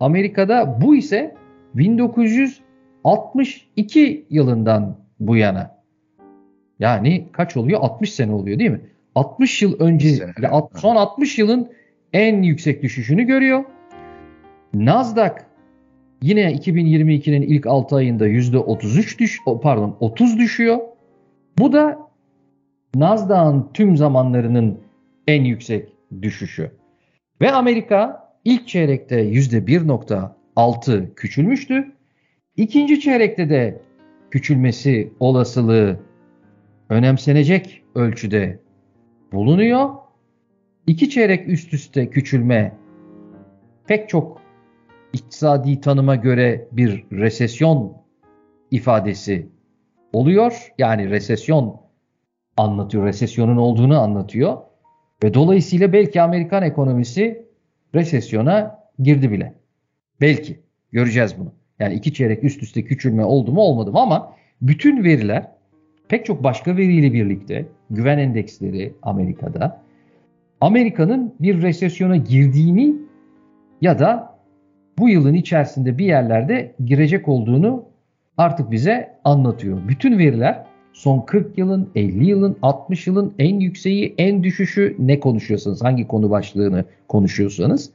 Amerika'da 0.00 0.78
bu 0.82 0.96
ise 0.96 1.34
1962 1.74 4.26
yılından 4.30 4.96
bu 5.20 5.36
yana. 5.36 5.78
Yani 6.78 7.28
kaç 7.32 7.56
oluyor? 7.56 7.80
60 7.80 8.12
sene 8.12 8.32
oluyor 8.32 8.58
değil 8.58 8.70
mi? 8.70 8.80
60 9.14 9.62
yıl 9.62 9.80
önce 9.80 10.26
son 10.74 10.96
60 10.96 11.38
yılın 11.38 11.70
en 12.14 12.42
yüksek 12.42 12.82
düşüşünü 12.82 13.22
görüyor. 13.22 13.64
Nasdaq 14.74 15.32
yine 16.22 16.52
2022'nin 16.52 17.42
ilk 17.42 17.66
6 17.66 17.96
ayında 17.96 18.28
%33 18.28 19.18
düş 19.18 19.40
pardon 19.62 19.96
30 20.00 20.38
düşüyor. 20.38 20.78
Bu 21.58 21.72
da 21.72 21.98
Nasdaq'ın 22.94 23.70
tüm 23.74 23.96
zamanlarının 23.96 24.80
en 25.26 25.44
yüksek 25.44 25.88
düşüşü. 26.22 26.70
Ve 27.40 27.52
Amerika 27.52 28.28
ilk 28.44 28.68
çeyrekte 28.68 29.24
%1.6 29.30 31.14
küçülmüştü. 31.14 31.92
İkinci 32.56 33.00
çeyrekte 33.00 33.50
de 33.50 33.80
küçülmesi 34.30 35.12
olasılığı 35.20 36.00
önemsenecek 36.88 37.82
ölçüde 37.94 38.58
bulunuyor. 39.32 40.03
İki 40.86 41.10
çeyrek 41.10 41.48
üst 41.48 41.74
üste 41.74 42.10
küçülme 42.10 42.72
pek 43.86 44.08
çok 44.08 44.40
iktisadi 45.12 45.80
tanıma 45.80 46.16
göre 46.16 46.68
bir 46.72 47.04
resesyon 47.12 47.96
ifadesi 48.70 49.48
oluyor. 50.12 50.72
Yani 50.78 51.10
resesyon 51.10 51.80
anlatıyor, 52.56 53.06
resesyonun 53.06 53.56
olduğunu 53.56 54.00
anlatıyor. 54.00 54.56
Ve 55.24 55.34
dolayısıyla 55.34 55.92
belki 55.92 56.22
Amerikan 56.22 56.62
ekonomisi 56.62 57.46
resesyona 57.94 58.78
girdi 58.98 59.30
bile. 59.30 59.54
Belki. 60.20 60.60
Göreceğiz 60.92 61.38
bunu. 61.38 61.52
Yani 61.78 61.94
iki 61.94 62.14
çeyrek 62.14 62.44
üst 62.44 62.62
üste 62.62 62.84
küçülme 62.84 63.24
oldu 63.24 63.52
mu 63.52 63.60
olmadı 63.60 63.92
mı 63.92 64.00
ama 64.00 64.36
bütün 64.62 65.04
veriler 65.04 65.50
pek 66.08 66.26
çok 66.26 66.42
başka 66.42 66.76
veriyle 66.76 67.12
birlikte 67.12 67.66
güven 67.90 68.18
endeksleri 68.18 68.94
Amerika'da 69.02 69.83
Amerika'nın 70.64 71.34
bir 71.40 71.62
resesyona 71.62 72.16
girdiğini 72.16 72.94
ya 73.80 73.98
da 73.98 74.38
bu 74.98 75.08
yılın 75.08 75.34
içerisinde 75.34 75.98
bir 75.98 76.04
yerlerde 76.04 76.74
girecek 76.84 77.28
olduğunu 77.28 77.84
artık 78.36 78.70
bize 78.70 79.14
anlatıyor. 79.24 79.78
Bütün 79.88 80.18
veriler 80.18 80.64
son 80.92 81.20
40 81.20 81.58
yılın, 81.58 81.90
50 81.94 82.26
yılın, 82.26 82.56
60 82.62 83.06
yılın 83.06 83.34
en 83.38 83.60
yükseği, 83.60 84.14
en 84.18 84.44
düşüşü 84.44 84.96
ne 84.98 85.20
konuşuyorsanız, 85.20 85.84
hangi 85.84 86.08
konu 86.08 86.30
başlığını 86.30 86.84
konuşuyorsanız 87.08 87.90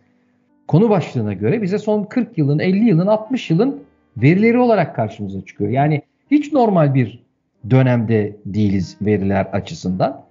konu 0.67 0.89
başlığına 0.89 1.34
göre 1.34 1.62
bize 1.62 1.77
son 1.77 2.03
40 2.03 2.38
yılın, 2.38 2.60
50 2.60 2.86
yılın, 2.86 3.08
60 3.08 3.49
yılın 3.49 3.79
verileri 4.17 4.58
olarak 4.58 4.95
karşımıza 4.95 5.45
çıkıyor. 5.45 5.69
Yani 5.69 6.01
hiç 6.32 6.53
normal 6.53 6.93
bir 6.93 7.23
dönemde 7.69 8.36
değiliz 8.45 8.97
veriler 9.01 9.45
açısından. 9.45 10.21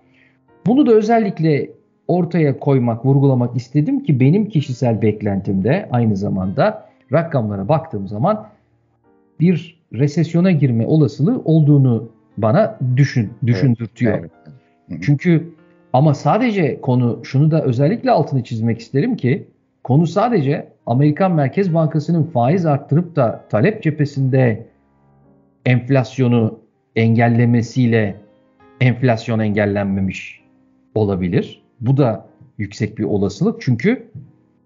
Bunu 0.67 0.87
da 0.87 0.93
özellikle 0.93 1.78
ortaya 2.09 2.59
koymak, 2.61 3.05
vurgulamak 3.05 3.57
istedim 3.57 4.03
ki 4.03 4.21
benim 4.21 4.49
kişisel 4.49 5.03
beklentimde 5.03 5.89
aynı 5.93 6.17
zamanda 6.17 6.89
rakamlara 7.13 7.69
baktığım 7.69 8.09
zaman 8.09 8.47
bir 9.41 9.81
resesyona 9.93 10.51
girme 10.51 10.87
olasılığı 10.87 11.43
olduğunu 11.45 12.09
bana 12.37 12.79
düşün 12.97 13.33
düşündürtüyor. 13.47 14.19
Evet, 14.19 14.31
evet. 14.91 15.03
Çünkü 15.03 15.55
ama 15.93 16.15
sadece 16.15 16.81
konu 16.81 17.21
şunu 17.25 17.51
da 17.51 17.63
özellikle 17.63 18.11
altını 18.11 18.45
çizmek 18.45 18.79
isterim 18.79 19.17
ki 19.17 19.49
konu 19.85 20.07
sadece 20.07 20.69
Amerikan 20.87 21.33
Merkez 21.33 21.75
Bankası'nın 21.75 22.23
faiz 22.23 22.67
arttırıp 22.67 23.17
da 23.17 23.45
talep 23.51 23.83
cephesinde 23.83 24.67
enflasyonu 25.67 26.59
engellemesiyle 26.97 28.17
enflasyon 28.81 29.39
engellenmemiş 29.39 30.41
olabilir. 30.95 31.63
Bu 31.81 31.97
da 31.97 32.27
yüksek 32.59 32.99
bir 32.99 33.05
olasılık. 33.05 33.61
Çünkü 33.63 34.11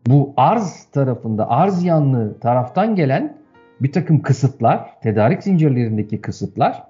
bu 0.07 0.33
arz 0.37 0.85
tarafında, 0.93 1.51
arz 1.51 1.85
yanlı 1.85 2.41
taraftan 2.41 2.97
gelen 2.97 3.37
bir 3.81 3.93
takım 3.93 4.23
kısıtlar, 4.23 5.01
tedarik 5.01 5.43
zincirlerindeki 5.43 6.21
kısıtlar 6.21 6.83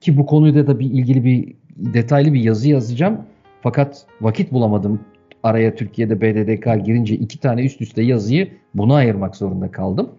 ki 0.00 0.16
bu 0.16 0.26
konuda 0.26 0.66
da 0.66 0.78
bir 0.78 0.86
ilgili 0.86 1.24
bir 1.24 1.54
detaylı 1.76 2.32
bir 2.32 2.40
yazı 2.40 2.70
yazacağım. 2.70 3.20
Fakat 3.62 4.06
vakit 4.20 4.52
bulamadım. 4.52 5.00
Araya 5.42 5.74
Türkiye'de 5.74 6.20
BDDK 6.20 6.86
girince 6.86 7.14
iki 7.14 7.40
tane 7.40 7.64
üst 7.64 7.80
üste 7.80 8.02
yazıyı 8.02 8.50
buna 8.74 8.94
ayırmak 8.94 9.36
zorunda 9.36 9.70
kaldım. 9.70 10.10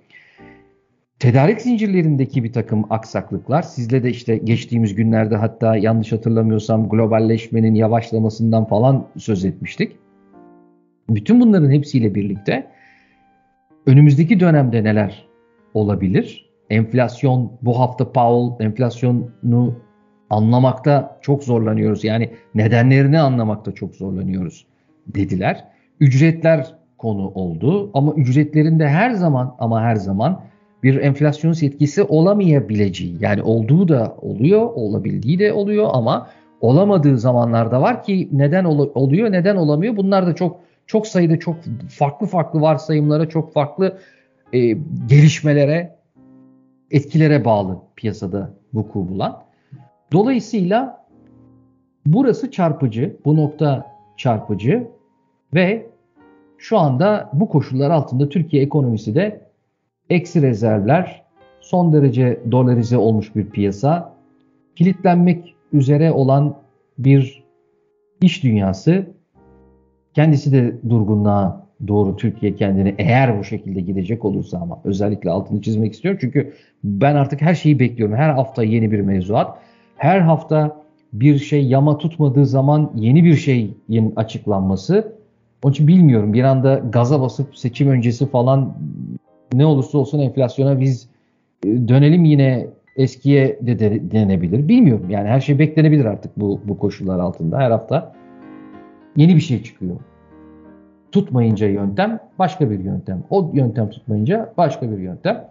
Tedarik 1.19 1.61
zincirlerindeki 1.61 2.43
bir 2.43 2.53
takım 2.53 2.85
aksaklıklar, 2.89 3.61
sizle 3.61 4.03
de 4.03 4.09
işte 4.09 4.37
geçtiğimiz 4.37 4.95
günlerde 4.95 5.35
hatta 5.35 5.75
yanlış 5.75 6.11
hatırlamıyorsam 6.11 6.89
globalleşmenin 6.89 7.75
yavaşlamasından 7.75 8.65
falan 8.65 9.07
söz 9.17 9.45
etmiştik. 9.45 9.95
Bütün 11.09 11.41
bunların 11.41 11.71
hepsiyle 11.71 12.15
birlikte 12.15 12.67
önümüzdeki 13.85 14.39
dönemde 14.39 14.83
neler 14.83 15.27
olabilir? 15.73 16.49
Enflasyon, 16.69 17.51
bu 17.61 17.79
hafta 17.79 18.11
Powell 18.11 18.65
enflasyonu 18.65 19.75
anlamakta 20.29 21.19
çok 21.21 21.43
zorlanıyoruz. 21.43 22.03
Yani 22.03 22.29
nedenlerini 22.55 23.19
anlamakta 23.19 23.71
çok 23.71 23.95
zorlanıyoruz 23.95 24.65
dediler. 25.07 25.65
Ücretler 25.99 26.75
konu 26.97 27.27
oldu 27.27 27.91
ama 27.93 28.13
ücretlerinde 28.13 28.87
her 28.89 29.11
zaman 29.11 29.55
ama 29.59 29.81
her 29.81 29.95
zaman 29.95 30.48
bir 30.83 30.95
enflasyon 30.95 31.51
etkisi 31.51 32.03
olamayabileceği 32.03 33.15
yani 33.19 33.43
olduğu 33.43 33.87
da 33.87 34.15
oluyor, 34.21 34.61
olabildiği 34.61 35.39
de 35.39 35.53
oluyor 35.53 35.87
ama 35.93 36.29
olamadığı 36.61 37.17
zamanlarda 37.17 37.81
var 37.81 38.03
ki 38.03 38.29
neden 38.31 38.63
ol- 38.63 38.91
oluyor, 38.95 39.31
neden 39.31 39.55
olamıyor? 39.55 39.97
Bunlar 39.97 40.27
da 40.27 40.35
çok 40.35 40.59
çok 40.87 41.07
sayıda 41.07 41.39
çok 41.39 41.55
farklı 41.89 42.27
farklı 42.27 42.61
varsayımlara, 42.61 43.29
çok 43.29 43.53
farklı 43.53 43.97
e, 44.53 44.77
gelişmelere, 45.07 45.95
etkilere 46.91 47.45
bağlı 47.45 47.77
piyasada 47.95 48.53
vuku 48.73 49.09
bulan. 49.09 49.43
Dolayısıyla 50.11 51.05
burası 52.05 52.51
çarpıcı, 52.51 53.17
bu 53.25 53.35
nokta 53.35 53.95
çarpıcı 54.17 54.87
ve 55.53 55.85
şu 56.57 56.77
anda 56.77 57.29
bu 57.33 57.49
koşullar 57.49 57.89
altında 57.89 58.29
Türkiye 58.29 58.63
ekonomisi 58.63 59.15
de 59.15 59.48
eksi 60.09 60.41
rezervler, 60.41 61.23
son 61.59 61.93
derece 61.93 62.39
dolarize 62.51 62.97
olmuş 62.97 63.35
bir 63.35 63.45
piyasa, 63.45 64.13
kilitlenmek 64.75 65.55
üzere 65.73 66.11
olan 66.11 66.55
bir 66.97 67.43
iş 68.21 68.43
dünyası, 68.43 69.05
kendisi 70.13 70.51
de 70.51 70.75
durgunluğa 70.89 71.69
doğru 71.87 72.15
Türkiye 72.15 72.55
kendini 72.55 72.95
eğer 72.97 73.39
bu 73.39 73.43
şekilde 73.43 73.81
gidecek 73.81 74.25
olursa 74.25 74.57
ama 74.57 74.79
özellikle 74.83 75.29
altını 75.29 75.61
çizmek 75.61 75.93
istiyorum. 75.93 76.17
Çünkü 76.21 76.53
ben 76.83 77.15
artık 77.15 77.41
her 77.41 77.55
şeyi 77.55 77.79
bekliyorum. 77.79 78.15
Her 78.15 78.29
hafta 78.29 78.63
yeni 78.63 78.91
bir 78.91 78.99
mevzuat. 78.99 79.57
Her 79.95 80.19
hafta 80.19 80.81
bir 81.13 81.37
şey 81.37 81.67
yama 81.67 81.97
tutmadığı 81.97 82.45
zaman 82.45 82.91
yeni 82.95 83.23
bir 83.23 83.35
şeyin 83.35 84.13
açıklanması. 84.15 85.13
Onun 85.63 85.73
için 85.73 85.87
bilmiyorum 85.87 86.33
bir 86.33 86.43
anda 86.43 86.75
gaza 86.75 87.21
basıp 87.21 87.57
seçim 87.57 87.89
öncesi 87.89 88.29
falan 88.29 88.77
ne 89.53 89.65
olursa 89.65 89.97
olsun 89.97 90.19
enflasyona 90.19 90.79
biz 90.79 91.09
e, 91.65 91.87
dönelim 91.87 92.25
yine 92.25 92.67
eskiye 92.95 93.59
de, 93.61 93.79
de 93.79 94.11
denebilir. 94.11 94.67
Bilmiyorum 94.67 95.09
yani 95.09 95.27
her 95.27 95.39
şey 95.39 95.59
beklenebilir 95.59 96.05
artık 96.05 96.39
bu, 96.39 96.61
bu 96.65 96.77
koşullar 96.77 97.19
altında. 97.19 97.57
Her 97.57 97.71
hafta 97.71 98.13
yeni 99.15 99.35
bir 99.35 99.41
şey 99.41 99.63
çıkıyor. 99.63 99.95
Tutmayınca 101.11 101.67
yöntem 101.67 102.19
başka 102.39 102.69
bir 102.69 102.79
yöntem. 102.79 103.23
O 103.29 103.51
yöntem 103.53 103.89
tutmayınca 103.89 104.53
başka 104.57 104.91
bir 104.91 104.97
yöntem. 104.97 105.45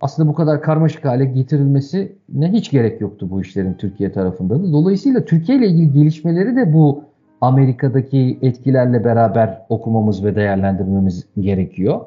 Aslında 0.00 0.28
bu 0.28 0.34
kadar 0.34 0.62
karmaşık 0.62 1.04
hale 1.04 1.24
getirilmesi 1.24 2.16
ne 2.34 2.52
hiç 2.52 2.70
gerek 2.70 3.00
yoktu 3.00 3.30
bu 3.30 3.40
işlerin 3.40 3.74
Türkiye 3.74 4.12
tarafında 4.12 4.62
da. 4.62 4.72
Dolayısıyla 4.72 5.24
Türkiye 5.24 5.58
ile 5.58 5.66
ilgili 5.66 5.92
gelişmeleri 5.92 6.56
de 6.56 6.72
bu 6.72 7.04
Amerika'daki 7.40 8.38
etkilerle 8.42 9.04
beraber 9.04 9.62
okumamız 9.68 10.24
ve 10.24 10.36
değerlendirmemiz 10.36 11.26
gerekiyor. 11.40 12.00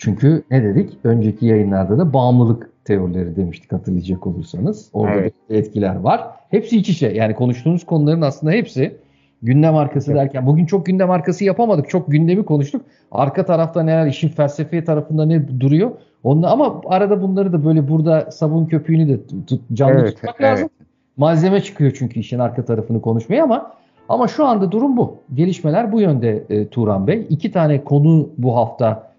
Çünkü 0.00 0.42
ne 0.50 0.64
dedik? 0.64 0.98
Önceki 1.04 1.46
yayınlarda 1.46 1.98
da 1.98 2.12
bağımlılık 2.12 2.70
teorileri 2.84 3.36
demiştik 3.36 3.72
hatırlayacak 3.72 4.26
olursanız. 4.26 4.90
Orada 4.92 5.14
evet. 5.14 5.34
etkiler 5.50 5.96
var. 5.96 6.26
Hepsi 6.50 6.76
iç 6.76 6.88
içe. 6.88 7.08
Yani 7.08 7.34
konuştuğumuz 7.34 7.86
konuların 7.86 8.20
aslında 8.20 8.52
hepsi 8.52 8.96
gündem 9.42 9.76
arkası 9.76 10.12
evet. 10.12 10.20
derken 10.20 10.46
bugün 10.46 10.66
çok 10.66 10.86
gündem 10.86 11.10
arkası 11.10 11.44
yapamadık. 11.44 11.88
Çok 11.88 12.10
gündemi 12.10 12.44
konuştuk. 12.44 12.82
Arka 13.12 13.44
tarafta 13.44 13.82
neler 13.82 14.06
işin 14.06 14.28
felsefi 14.28 14.84
tarafında 14.84 15.26
ne 15.26 15.60
duruyor? 15.60 15.90
Onu 16.24 16.52
ama 16.52 16.80
arada 16.86 17.22
bunları 17.22 17.52
da 17.52 17.64
böyle 17.64 17.88
burada 17.88 18.30
sabun 18.30 18.66
köpüğünü 18.66 19.08
de 19.08 19.26
tut, 19.46 19.60
canlı 19.72 20.00
evet, 20.00 20.14
tutmak 20.14 20.36
evet. 20.38 20.50
lazım. 20.50 20.68
Malzeme 21.16 21.60
çıkıyor 21.60 21.92
çünkü 21.98 22.20
işin 22.20 22.38
arka 22.38 22.64
tarafını 22.64 23.00
konuşmaya 23.00 23.44
ama 23.44 23.72
ama 24.08 24.28
şu 24.28 24.44
anda 24.44 24.72
durum 24.72 24.96
bu. 24.96 25.16
Gelişmeler 25.34 25.92
bu 25.92 26.00
yönde 26.00 26.44
e, 26.50 26.68
Turan 26.68 27.06
Bey. 27.06 27.26
İki 27.30 27.52
tane 27.52 27.84
konu 27.84 28.28
bu 28.38 28.56
hafta 28.56 29.09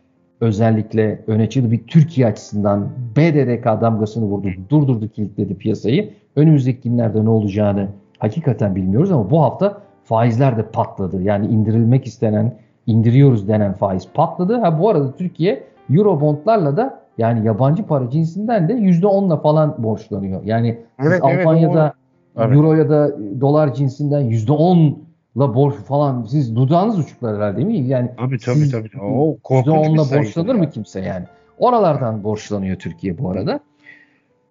özellikle 0.41 1.21
öne 1.27 1.49
çıktı. 1.49 1.71
Bir 1.71 1.87
Türkiye 1.87 2.27
açısından 2.27 2.87
BDDK 3.15 3.65
damgasını 3.65 4.25
vurdu, 4.25 4.47
durdurdu, 4.69 5.07
kilitledi 5.07 5.55
piyasayı. 5.55 6.09
Önümüzdeki 6.35 6.89
günlerde 6.89 7.25
ne 7.25 7.29
olacağını 7.29 7.87
hakikaten 8.19 8.75
bilmiyoruz 8.75 9.11
ama 9.11 9.29
bu 9.31 9.41
hafta 9.41 9.77
faizler 10.03 10.57
de 10.57 10.63
patladı. 10.63 11.21
Yani 11.21 11.47
indirilmek 11.47 12.05
istenen, 12.05 12.55
indiriyoruz 12.87 13.47
denen 13.47 13.73
faiz 13.73 14.07
patladı. 14.13 14.57
Ha 14.57 14.79
bu 14.79 14.89
arada 14.89 15.15
Türkiye 15.15 15.63
Eurobondlarla 15.89 16.77
da 16.77 17.01
yani 17.17 17.47
yabancı 17.47 17.83
para 17.83 18.09
cinsinden 18.09 18.69
de 18.69 18.73
%10'la 18.73 19.37
falan 19.41 19.75
borçlanıyor. 19.77 20.43
Yani 20.43 20.77
evet, 21.05 21.23
Almanya'da 21.23 21.93
evet, 22.37 22.55
Euro 22.55 22.73
ya 22.73 22.89
da 22.89 23.11
dolar 23.41 23.73
cinsinden 23.73 24.21
%10 24.21 24.93
la 25.37 25.55
borç 25.55 25.75
falan 25.75 26.23
siz 26.23 26.55
dudağınız 26.55 26.99
uçuklar 26.99 27.35
herhalde 27.35 27.57
değil 27.57 27.67
mi? 27.67 27.87
Yani 27.87 28.11
tabii 28.17 28.39
tabii 28.39 28.55
siz, 28.55 28.71
tabii. 28.71 28.89
O 29.01 29.37
%10'la 29.43 30.19
borçlanır 30.19 30.55
mı 30.55 30.69
kimse 30.69 31.01
yani? 31.01 31.25
Oralardan 31.57 32.23
borçlanıyor 32.23 32.77
Türkiye 32.77 33.17
bu 33.17 33.29
arada. 33.29 33.59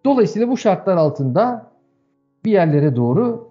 Dolayısıyla 0.04 0.48
bu 0.48 0.56
şartlar 0.56 0.96
altında 0.96 1.66
bir 2.44 2.52
yerlere 2.52 2.96
doğru 2.96 3.50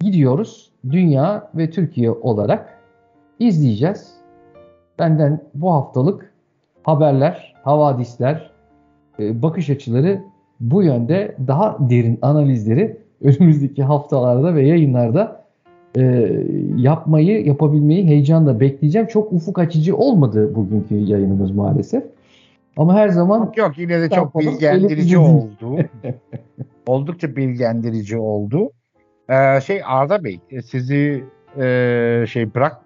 gidiyoruz. 0.00 0.70
Dünya 0.90 1.50
ve 1.54 1.70
Türkiye 1.70 2.10
olarak 2.10 2.78
izleyeceğiz. 3.38 4.14
Benden 4.98 5.40
bu 5.54 5.72
haftalık 5.72 6.32
haberler, 6.82 7.54
havadisler, 7.62 8.50
e, 9.18 9.42
bakış 9.42 9.70
açıları 9.70 10.22
bu 10.60 10.82
yönde 10.82 11.36
daha 11.46 11.76
derin 11.80 12.18
analizleri 12.22 13.00
önümüzdeki 13.20 13.82
haftalarda 13.82 14.54
ve 14.54 14.66
yayınlarda 14.66 15.44
e, 15.98 16.32
yapmayı, 16.76 17.46
yapabilmeyi 17.46 18.06
heyecanla 18.06 18.60
bekleyeceğim. 18.60 19.06
Çok 19.06 19.32
ufuk 19.32 19.58
açıcı 19.58 19.96
olmadı 19.96 20.54
bugünkü 20.54 20.94
yayınımız 20.94 21.50
maalesef. 21.50 22.04
Ama 22.76 22.94
her 22.94 23.08
zaman 23.08 23.38
yok, 23.38 23.56
yok 23.56 23.78
yine 23.78 24.00
de 24.00 24.10
çok 24.10 24.38
bilgilendirici 24.38 25.18
oldu. 25.18 25.76
Oldukça 26.86 27.36
bilgilendirici 27.36 28.18
oldu. 28.18 28.70
Ee, 29.28 29.60
şey 29.60 29.80
Arda 29.84 30.24
Bey, 30.24 30.40
sizi 30.64 31.24
e, 31.58 32.24
şey 32.28 32.54
bırak 32.54 32.76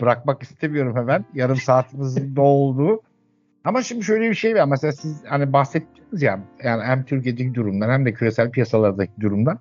bırakmak 0.00 0.42
istemiyorum 0.42 0.96
hemen. 0.96 1.24
Yarım 1.34 1.56
saatimiz 1.56 2.36
doldu. 2.36 3.00
Ama 3.64 3.82
şimdi 3.82 4.04
şöyle 4.04 4.30
bir 4.30 4.34
şey 4.34 4.54
var. 4.54 4.64
Mesela 4.64 4.92
siz 4.92 5.22
hani 5.24 5.52
bahsettiniz 5.52 6.22
ya 6.22 6.40
yani 6.64 6.82
hem 6.82 7.04
Türkiye'deki 7.04 7.54
durumdan 7.54 7.90
hem 7.90 8.06
de 8.06 8.12
küresel 8.12 8.50
piyasalardaki 8.50 9.20
durumdan. 9.20 9.58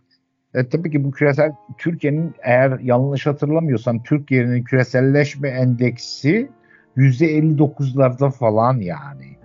E, 0.53 0.69
tabii 0.69 0.91
ki 0.91 1.03
bu 1.03 1.11
küresel 1.11 1.51
Türkiye'nin 1.77 2.33
eğer 2.43 2.79
yanlış 2.79 3.25
hatırlamıyorsam 3.25 4.03
Türkiye'nin 4.03 4.63
küreselleşme 4.63 5.49
endeksi 5.49 6.49
%59'larda 6.97 8.31
falan 8.31 8.77
yani. 8.77 9.37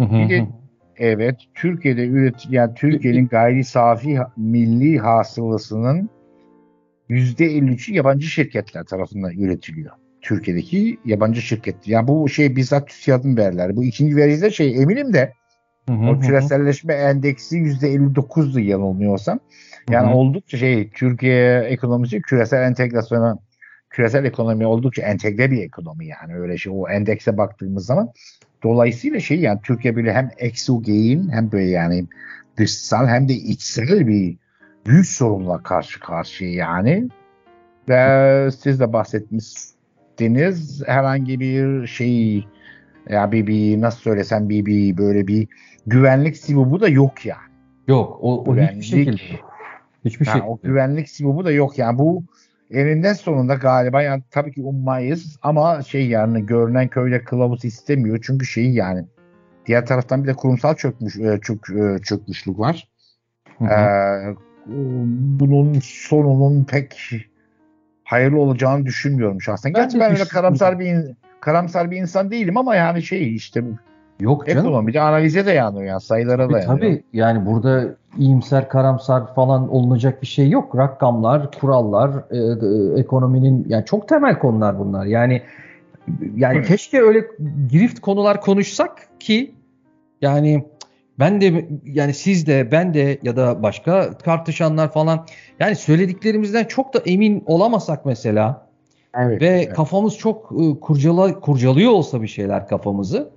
Bir 0.00 0.28
de 0.30 0.48
evet 0.96 1.36
Türkiye'de 1.54 2.06
üret 2.06 2.46
yani 2.50 2.74
Türkiye'nin 2.74 3.28
gayri 3.28 3.64
safi 3.64 4.18
milli 4.36 4.98
hasılasının 4.98 6.10
%53'ü 7.10 7.92
yabancı 7.92 8.26
şirketler 8.26 8.84
tarafından 8.84 9.32
üretiliyor. 9.32 9.92
Türkiye'deki 10.22 10.98
yabancı 11.04 11.42
şirket. 11.42 11.88
Yani 11.88 12.08
bu 12.08 12.28
şey 12.28 12.56
bizzat 12.56 12.88
TÜSİAD'ın 12.88 13.36
verileri. 13.36 13.76
Bu 13.76 13.84
ikinci 13.84 14.16
veri 14.16 14.42
de 14.42 14.50
şey 14.50 14.82
eminim 14.82 15.12
de 15.12 15.32
o 15.88 16.20
küreselleşme 16.20 16.94
endeksi 16.94 17.56
%59'du 17.56 18.60
yanılmıyorsam. 18.60 19.40
Yani 19.90 20.06
Hı-hı. 20.06 20.14
oldukça 20.14 20.58
şey 20.58 20.90
Türkiye 20.90 21.60
ekonomisi 21.60 22.22
küresel 22.22 22.62
entegrasyona 22.62 23.38
küresel 23.90 24.24
ekonomi 24.24 24.66
oldukça 24.66 25.02
entegre 25.02 25.50
bir 25.50 25.62
ekonomi 25.62 26.06
yani. 26.06 26.34
Öyle 26.34 26.58
şey 26.58 26.72
o 26.76 26.88
endekse 26.88 27.36
baktığımız 27.36 27.86
zaman. 27.86 28.12
Dolayısıyla 28.62 29.20
şey 29.20 29.40
yani 29.40 29.60
Türkiye 29.62 29.96
böyle 29.96 30.12
hem 30.12 30.30
exogen 30.38 31.28
hem 31.32 31.52
böyle 31.52 31.70
yani 31.70 32.06
dışsal 32.56 33.06
hem 33.06 33.28
de 33.28 33.32
içsel 33.32 34.06
bir 34.06 34.36
büyük 34.86 35.06
sorunla 35.06 35.62
karşı 35.62 36.00
karşıya 36.00 36.52
yani. 36.52 37.08
Ve 37.88 38.50
siz 38.50 38.80
de 38.80 38.92
bahsetmiştiniz 38.92 40.82
herhangi 40.86 41.40
bir 41.40 41.86
şey 41.86 42.46
ya 43.08 43.32
bir, 43.32 43.46
bir 43.46 43.80
nasıl 43.80 44.00
söylesem 44.00 44.48
bir, 44.48 44.66
bir 44.66 44.96
böyle 44.96 45.26
bir 45.26 45.48
güvenlik 45.86 46.36
sivubu 46.36 46.80
da 46.80 46.88
yok 46.88 47.26
yani. 47.26 47.40
Yok 47.88 48.18
o, 48.20 48.40
o 48.40 48.54
güvenlik, 48.54 48.82
hiçbir 48.82 49.04
şekilde. 49.04 49.40
Hiçbir 50.04 50.26
yani 50.26 50.34
şekilde. 50.34 50.50
O 50.50 50.58
güvenlik 50.62 51.08
sivubu 51.08 51.44
da 51.44 51.52
yok 51.52 51.78
yani 51.78 51.98
bu 51.98 52.24
eninde 52.70 53.14
sonunda 53.14 53.54
galiba 53.54 54.02
yani 54.02 54.22
tabii 54.30 54.52
ki 54.52 54.62
ummayız 54.62 55.38
ama 55.42 55.82
şey 55.82 56.08
yani 56.08 56.46
görünen 56.46 56.88
köyle 56.88 57.24
kılavuz 57.24 57.64
istemiyor 57.64 58.18
çünkü 58.22 58.46
şey 58.46 58.70
yani 58.70 59.04
diğer 59.66 59.86
taraftan 59.86 60.22
bir 60.22 60.28
de 60.28 60.34
kurumsal 60.34 60.74
çökmüş 60.74 61.16
e, 61.16 61.40
çök, 61.42 61.70
e, 61.70 61.98
çökmüşlük 62.02 62.58
var. 62.58 62.88
Hı 63.58 63.64
hı. 63.64 63.68
Ee, 63.68 64.36
bunun 65.40 65.80
sonunun 65.82 66.64
pek 66.64 67.10
hayırlı 68.04 68.40
olacağını 68.40 68.86
düşünmüyorum 68.86 69.42
şahsen. 69.42 69.72
Gerçi 69.72 70.00
ben 70.00 70.12
öyle 70.12 70.24
karamsar 70.24 70.78
bir 70.78 70.96
karamsar 71.46 71.90
bir 71.90 71.96
insan 71.96 72.30
değilim 72.30 72.56
ama 72.56 72.76
yani 72.76 73.02
şey 73.02 73.34
işte 73.34 73.64
Yok 74.20 74.46
canım. 74.46 74.58
Ekonomide 74.66 75.00
analize 75.00 75.46
dayanıyor 75.46 75.84
yani 75.84 76.00
sayılara 76.00 76.50
dayanıyor. 76.50 76.78
Tabii 76.78 77.02
yani 77.12 77.46
burada 77.46 77.94
iyimser 78.18 78.68
karamsar 78.68 79.34
falan 79.34 79.68
olunacak 79.68 80.22
bir 80.22 80.26
şey 80.26 80.50
yok. 80.50 80.76
Rakamlar, 80.76 81.50
kurallar, 81.60 82.10
e, 82.30 82.38
e, 82.38 83.00
ekonominin 83.00 83.64
yani 83.68 83.84
çok 83.84 84.08
temel 84.08 84.38
konular 84.38 84.78
bunlar. 84.78 85.06
Yani 85.06 85.42
yani 86.36 86.58
Hı. 86.58 86.62
keşke 86.62 87.02
öyle 87.02 87.24
girift 87.68 88.00
konular 88.00 88.40
konuşsak 88.40 89.08
ki 89.20 89.54
yani 90.20 90.64
ben 91.18 91.40
de 91.40 91.68
yani 91.84 92.14
siz 92.14 92.46
de 92.46 92.72
ben 92.72 92.94
de 92.94 93.18
ya 93.22 93.36
da 93.36 93.62
başka 93.62 94.18
tartışanlar 94.18 94.92
falan 94.92 95.26
yani 95.60 95.76
söylediklerimizden 95.76 96.64
çok 96.64 96.94
da 96.94 96.98
emin 97.06 97.42
olamasak 97.46 98.06
mesela 98.06 98.65
evet, 99.18 99.42
ve 99.42 99.46
evet. 99.46 99.72
kafamız 99.72 100.18
çok 100.18 100.52
e, 100.52 100.80
kurcala 100.80 101.40
kurcalıyor 101.40 101.90
olsa 101.90 102.22
bir 102.22 102.28
şeyler 102.28 102.68
kafamızı 102.68 103.36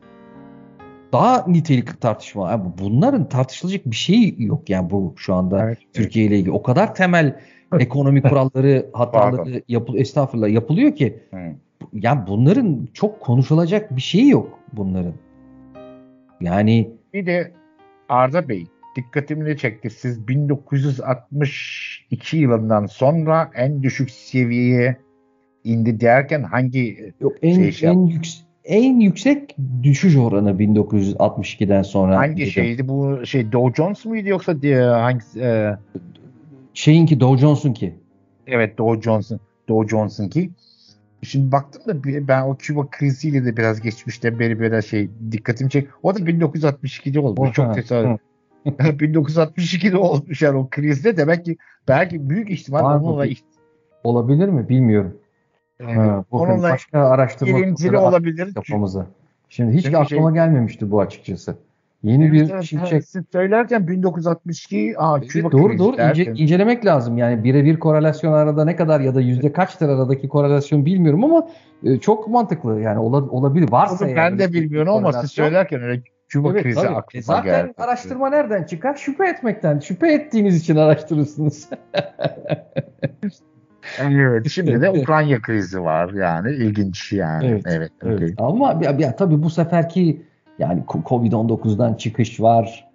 daha 1.12 1.46
nitelikli 1.48 2.00
tartışma. 2.00 2.52
Yani 2.52 2.64
bunların 2.80 3.30
tartışılacak 3.30 3.86
bir 3.86 3.96
şey 3.96 4.36
yok 4.38 4.70
yani 4.70 4.90
bu 4.90 5.14
şu 5.18 5.34
anda 5.34 5.64
evet, 5.64 5.78
Türkiye 5.94 6.26
ile 6.26 6.38
ilgili. 6.38 6.52
O 6.52 6.64
kadar 6.64 6.96
temel 6.96 7.40
ekonomi 7.80 8.22
kuralları 8.22 8.90
hataları 8.94 9.64
yapıl 9.68 9.96
estağfurullah 9.96 10.50
yapılıyor 10.50 10.96
ki 10.96 11.24
Hı. 11.32 11.38
yani 11.94 12.22
bunların 12.28 12.88
çok 12.94 13.22
konuşulacak 13.22 13.96
bir 13.96 14.02
şey 14.02 14.28
yok 14.28 14.60
bunların. 14.74 15.14
Yani 16.42 16.92
bir 17.14 17.26
de 17.26 17.54
Arda 18.10 18.50
Bey 18.50 18.68
dikkatimi 18.96 19.46
de 19.46 19.58
çekti. 19.58 19.90
Siz 19.90 20.28
1962 20.28 22.38
yılından 22.38 22.86
sonra 22.86 23.52
en 23.56 23.84
düşük 23.84 24.12
seviyeye 24.12 24.98
indi 25.64 26.00
derken 26.00 26.44
hangi 26.44 27.14
Yok, 27.20 27.34
en, 27.42 27.70
şey 27.70 27.90
en, 27.90 28.06
yüksek 28.06 28.50
en 28.70 29.00
yüksek 29.00 29.56
düşüş 29.84 30.16
oranı 30.16 30.52
1962'den 30.52 31.84
sonra. 31.84 32.18
Hangi 32.18 32.42
dedim. 32.42 32.52
şeydi 32.52 32.88
bu 32.88 33.26
şey 33.26 33.52
Dow 33.52 33.84
Jones 33.84 34.06
muydu 34.06 34.28
yoksa 34.28 34.62
diye 34.62 34.82
hangi 34.82 35.24
e... 35.38 35.76
şeyinki 36.74 37.20
Dow 37.20 37.42
Jones'un 37.42 37.74
ki? 37.74 37.94
Evet 38.48 38.78
Dow 38.78 39.02
Jones'un 39.02 39.40
Dow 39.70 39.90
Jones'un 39.90 40.30
ki. 40.30 40.50
Şimdi 41.22 41.52
baktım 41.52 41.82
da 41.88 42.28
ben 42.28 42.42
o 42.42 42.56
Küba 42.56 42.90
kriziyle 42.90 43.46
de 43.46 43.58
biraz 43.58 43.82
geçmişte 43.82 44.40
beri 44.40 44.60
böyle 44.60 44.82
şey 44.82 45.10
dikkatimi 45.32 45.70
çek. 45.70 45.88
O 46.04 46.16
da 46.16 46.20
1962'de 46.20 47.20
olmuş. 47.20 47.54
Çok 47.54 47.76
tesadüf. 47.76 48.20
1962'de 48.66 49.98
olmuş 49.98 50.42
yani 50.42 50.58
o 50.58 50.68
krizde 50.70 51.18
demek 51.18 51.46
ki 51.46 51.58
belki 51.88 52.30
büyük 52.30 52.52
ihtimal 52.52 53.00
onunla 53.00 53.26
olabilir 54.04 54.50
mi 54.50 54.70
bilmiyorum. 54.70 55.18
Ha, 55.84 56.24
Onunla 56.32 56.70
başka 56.70 57.00
araştırma 57.00 58.02
olabilir. 58.02 58.54
Kafamıza. 58.54 59.08
Şimdi 59.50 59.78
hiç 59.78 59.84
Çünkü 59.84 59.98
aklıma 59.98 60.30
şey, 60.30 60.34
gelmemişti 60.34 60.92
bu 60.92 61.02
açıkçası. 61.02 61.56
Yeni 62.04 62.24
evet, 62.24 62.34
bir 62.34 62.50
evet, 62.50 62.64
şimşek. 62.64 63.06
Siz 63.06 63.24
söylerken 63.32 63.88
1962 63.88 64.94
aa, 64.98 65.22
Küba 65.22 65.52
doğru 65.52 65.78
doğru 65.78 66.02
ince, 66.02 66.24
incelemek 66.26 66.86
lazım. 66.86 67.18
Yani 67.18 67.44
birebir 67.44 67.80
korelasyon 67.80 68.34
arada 68.34 68.66
ne 68.66 68.76
kadar 68.76 69.00
ya 69.00 69.16
da 69.16 69.22
yüzde 69.22 69.52
kaçtır 69.54 69.90
aradaki 69.90 70.30
korelasyon 70.30 70.86
bilmiyorum 70.86 71.24
ama 71.24 71.48
e, 71.84 72.00
çok 72.00 72.28
mantıklı. 72.28 72.82
Yani 72.82 73.00
ola, 73.00 73.18
olabilir. 73.30 73.72
Varsa 73.72 74.06
Onu 74.06 74.16
ben 74.16 74.40
de 74.40 74.54
bilmiyorum 74.54 74.94
ama 74.94 75.14
siz 75.14 75.32
söylerken 75.32 75.82
öyle 75.82 76.02
Küba 76.28 76.52
evet, 76.52 76.64
krizi 76.64 76.76
tabii. 76.76 76.96
aklıma 76.96 77.20
e 77.20 77.22
zaten 77.22 77.66
geldi. 77.66 77.74
araştırma 77.78 78.30
nereden 78.30 78.64
çıkar? 78.64 78.96
Şüphe 78.96 79.28
etmekten. 79.28 79.80
Şüphe 79.80 80.14
ettiğiniz 80.14 80.58
için 80.58 80.76
araştırırsınız. 80.76 81.70
Evet. 84.02 84.50
Şimdi 84.50 84.82
de 84.82 84.90
Ukrayna 84.90 85.42
krizi 85.42 85.82
var 85.82 86.14
yani 86.14 86.52
ilginç 86.52 87.14
yani. 87.14 87.46
Evet. 87.48 87.64
evet, 87.66 87.92
evet. 88.04 88.22
Okay. 88.22 88.34
Ama 88.38 88.80
ya, 88.84 88.96
ya, 89.00 89.16
tabii 89.16 89.44
bu 89.44 89.50
seferki 89.50 90.22
yani 90.60 90.84
Covid-19'dan 90.88 91.94
çıkış 91.94 92.40
var. 92.40 92.90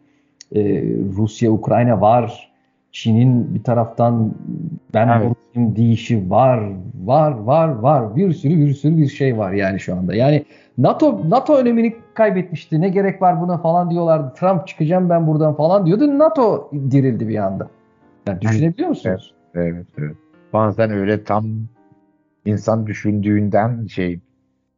Ee, 0.55 0.83
Rusya 1.17 1.51
Ukrayna 1.51 2.01
var. 2.01 2.51
Çin'in 2.93 3.55
bir 3.55 3.63
taraftan 3.63 4.35
ben 4.95 5.09
evet. 5.09 5.33
deyişi 5.57 6.31
var. 6.31 6.71
Var 7.05 7.33
var 7.33 7.69
var. 7.69 8.17
Bir 8.17 8.33
sürü 8.33 8.57
bir 8.57 8.75
sürü 8.75 8.97
bir 8.97 9.09
şey 9.09 9.39
var 9.39 9.53
yani 9.53 9.81
şu 9.81 9.97
anda. 9.97 10.15
Yani 10.15 10.45
NATO 10.79 11.31
NATO 11.31 11.57
önemini 11.57 11.97
kaybetmişti. 12.15 12.81
Ne 12.81 12.89
gerek 12.89 13.23
var 13.23 13.41
buna 13.41 13.59
falan 13.59 13.91
diyorlardı. 13.91 14.33
Trump 14.35 14.67
çıkacağım 14.67 15.11
ben 15.11 15.27
buradan 15.27 15.55
falan 15.55 15.87
diyordu. 15.87 16.19
NATO 16.19 16.71
dirildi 16.91 17.29
bir 17.29 17.37
anda. 17.37 17.69
Yani 18.29 18.41
düşünebiliyor 18.41 18.89
musunuz? 18.89 19.35
Evet, 19.55 19.75
evet. 19.75 19.87
evet 19.99 20.24
bazen 20.55 20.91
öyle 20.91 21.25
tam 21.25 21.47
insan 22.45 22.87
düşündüğünden 22.87 23.87
şey 23.87 24.21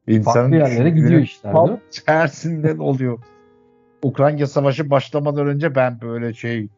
insanın 0.06 0.50
Farklı 0.50 0.56
yerlere 0.56 0.90
gidiyor 0.90 1.20
işler 1.20 1.52
tam 1.52 1.78
tersinden 2.06 2.78
oluyor. 2.78 3.18
Ukrayna 4.02 4.46
savaşı 4.46 4.90
başlamadan 4.90 5.46
önce 5.46 5.74
ben 5.74 6.00
böyle 6.00 6.34
şey 6.34 6.68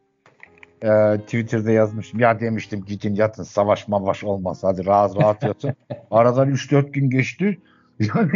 e, 0.81 1.17
Twitter'da 1.17 1.71
yazmıştım. 1.71 2.19
Ya 2.19 2.39
demiştim 2.39 2.85
gidin 2.85 3.15
yatın 3.15 3.43
savaş 3.43 3.87
mavaş 3.87 4.23
olmaz 4.23 4.59
hadi 4.63 4.85
rahat 4.85 5.17
rahat 5.17 5.43
yatın. 5.43 5.73
Aradan 6.11 6.49
3-4 6.49 6.91
gün 6.91 7.09
geçti. 7.09 7.59
Yani 7.99 8.31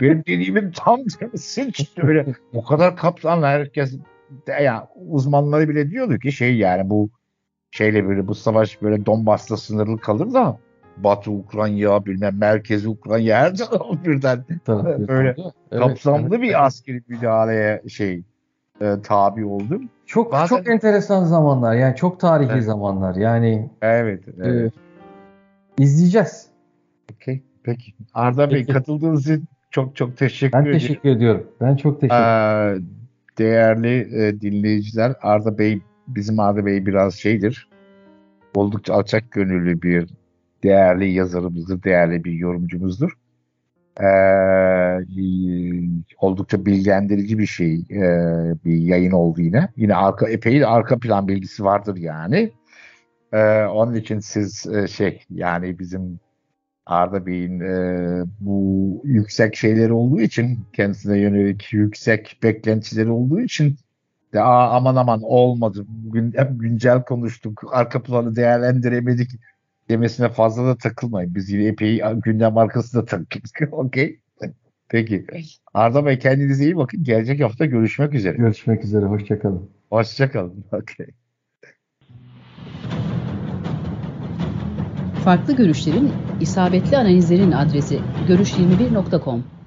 benim 0.00 0.24
dediğimin 0.24 0.70
tam 0.70 1.04
tersi 1.04 1.72
işte 1.78 2.06
öyle. 2.06 2.26
O 2.54 2.64
kadar 2.64 2.96
kapsamlı 2.96 3.46
herkes 3.46 3.98
de, 4.46 4.52
yani 4.52 4.82
uzmanları 5.08 5.68
bile 5.68 5.90
diyordu 5.90 6.18
ki 6.18 6.32
şey 6.32 6.56
yani 6.56 6.90
bu 6.90 7.10
şeyle 7.70 8.08
böyle 8.08 8.28
bu 8.28 8.34
savaş 8.34 8.82
böyle 8.82 9.06
Donbas'la 9.06 9.56
sınırlı 9.56 9.98
kalır 9.98 10.34
da 10.34 10.58
Batı 10.96 11.30
Ukrayna 11.30 12.06
bilmem 12.06 12.38
Merkezi 12.38 12.88
Ukrayna 12.88 13.36
her 13.36 13.56
taraf 13.56 14.04
birden 14.04 14.44
tabii, 14.64 15.08
böyle 15.08 15.34
evet, 15.72 15.82
kapsamlı 15.82 16.28
evet, 16.28 16.42
bir 16.42 16.48
evet. 16.48 16.56
askeri 16.60 17.02
müdahaleye 17.08 17.82
şey 17.88 18.22
e, 18.80 18.96
tabi 19.02 19.44
oldum. 19.44 19.88
Çok 20.06 20.32
Bazen... 20.32 20.56
çok 20.56 20.68
enteresan 20.68 21.24
zamanlar 21.24 21.74
yani 21.74 21.96
çok 21.96 22.20
tarihi 22.20 22.52
evet. 22.52 22.64
zamanlar 22.64 23.14
yani. 23.14 23.70
Evet. 23.82 24.24
evet. 24.42 24.72
E, 25.78 25.82
izleyeceğiz. 25.82 26.46
Peki. 27.08 27.42
Peki. 27.62 27.94
Arda 28.14 28.50
Bey 28.50 28.66
katıldığınız 28.66 29.28
için 29.28 29.44
çok 29.70 29.96
çok 29.96 30.16
teşekkür 30.16 30.58
ederim. 30.58 30.72
Ben 30.72 30.78
teşekkür 30.78 31.08
ediyorum. 31.08 31.46
Ben 31.60 31.76
çok 31.76 32.00
teşekkür 32.00 32.16
ederim. 32.16 32.82
Ee, 32.82 33.38
değerli 33.38 34.22
e, 34.22 34.40
dinleyiciler 34.40 35.14
Arda 35.22 35.58
Bey 35.58 35.80
bizim 36.08 36.40
Arda 36.40 36.66
Bey 36.66 36.86
biraz 36.86 37.14
şeydir. 37.14 37.68
Oldukça 38.54 38.94
alçak 38.94 39.30
gönüllü 39.30 39.82
bir 39.82 40.08
değerli 40.62 41.12
yazarımızdır, 41.12 41.82
değerli 41.82 42.24
bir 42.24 42.32
yorumcumuzdur. 42.32 43.10
Ee, 44.00 44.06
oldukça 46.18 46.66
bilgilendirici 46.66 47.38
bir 47.38 47.46
şey, 47.46 47.74
e, 47.74 48.02
bir 48.64 48.76
yayın 48.76 49.12
oldu 49.12 49.40
yine. 49.40 49.68
Yine 49.76 49.94
arka 49.94 50.28
epey 50.28 50.64
arka 50.64 50.98
plan 50.98 51.28
bilgisi 51.28 51.64
vardır 51.64 51.96
yani. 51.96 52.52
Ee, 53.32 53.64
onun 53.64 53.94
için 53.94 54.20
siz 54.20 54.66
e, 54.66 54.88
şey 54.88 55.22
yani 55.30 55.78
bizim 55.78 56.20
Arda 56.86 57.26
Bey'in 57.26 57.60
e, 57.60 58.24
bu 58.40 59.00
yüksek 59.04 59.56
şeyleri 59.56 59.92
olduğu 59.92 60.20
için 60.20 60.58
kendisine 60.72 61.18
yönelik 61.18 61.72
yüksek 61.72 62.38
beklentileri 62.42 63.10
olduğu 63.10 63.40
için 63.40 63.76
de 64.32 64.42
Aa, 64.42 64.76
aman 64.76 64.96
aman 64.96 65.20
olmadı. 65.22 65.84
Bugün 65.88 66.32
hep 66.36 66.48
güncel 66.60 67.02
konuştuk. 67.02 67.62
Arka 67.72 68.02
planı 68.02 68.36
değerlendiremedik 68.36 69.30
demesine 69.88 70.28
fazla 70.28 70.66
da 70.66 70.76
takılmayın. 70.76 71.34
Biz 71.34 71.50
yine 71.50 71.64
epey 71.64 72.02
gündem 72.24 72.58
arkasında 72.58 73.04
takıldık. 73.04 73.60
Okey. 73.72 74.20
Peki. 74.88 75.24
Arda 75.74 76.06
Bey 76.06 76.18
kendinize 76.18 76.64
iyi 76.64 76.76
bakın. 76.76 77.04
Gelecek 77.04 77.42
hafta 77.42 77.64
görüşmek 77.64 78.14
üzere. 78.14 78.36
Görüşmek 78.36 78.84
üzere. 78.84 79.06
Hoşçakalın. 79.06 79.70
Hoşçakalın. 79.90 80.64
Okey. 80.72 81.06
Farklı 85.24 85.56
görüşlerin, 85.56 86.12
isabetli 86.40 86.96
analizlerin 86.96 87.52
adresi 87.52 88.00
görüş21.com 88.28 89.57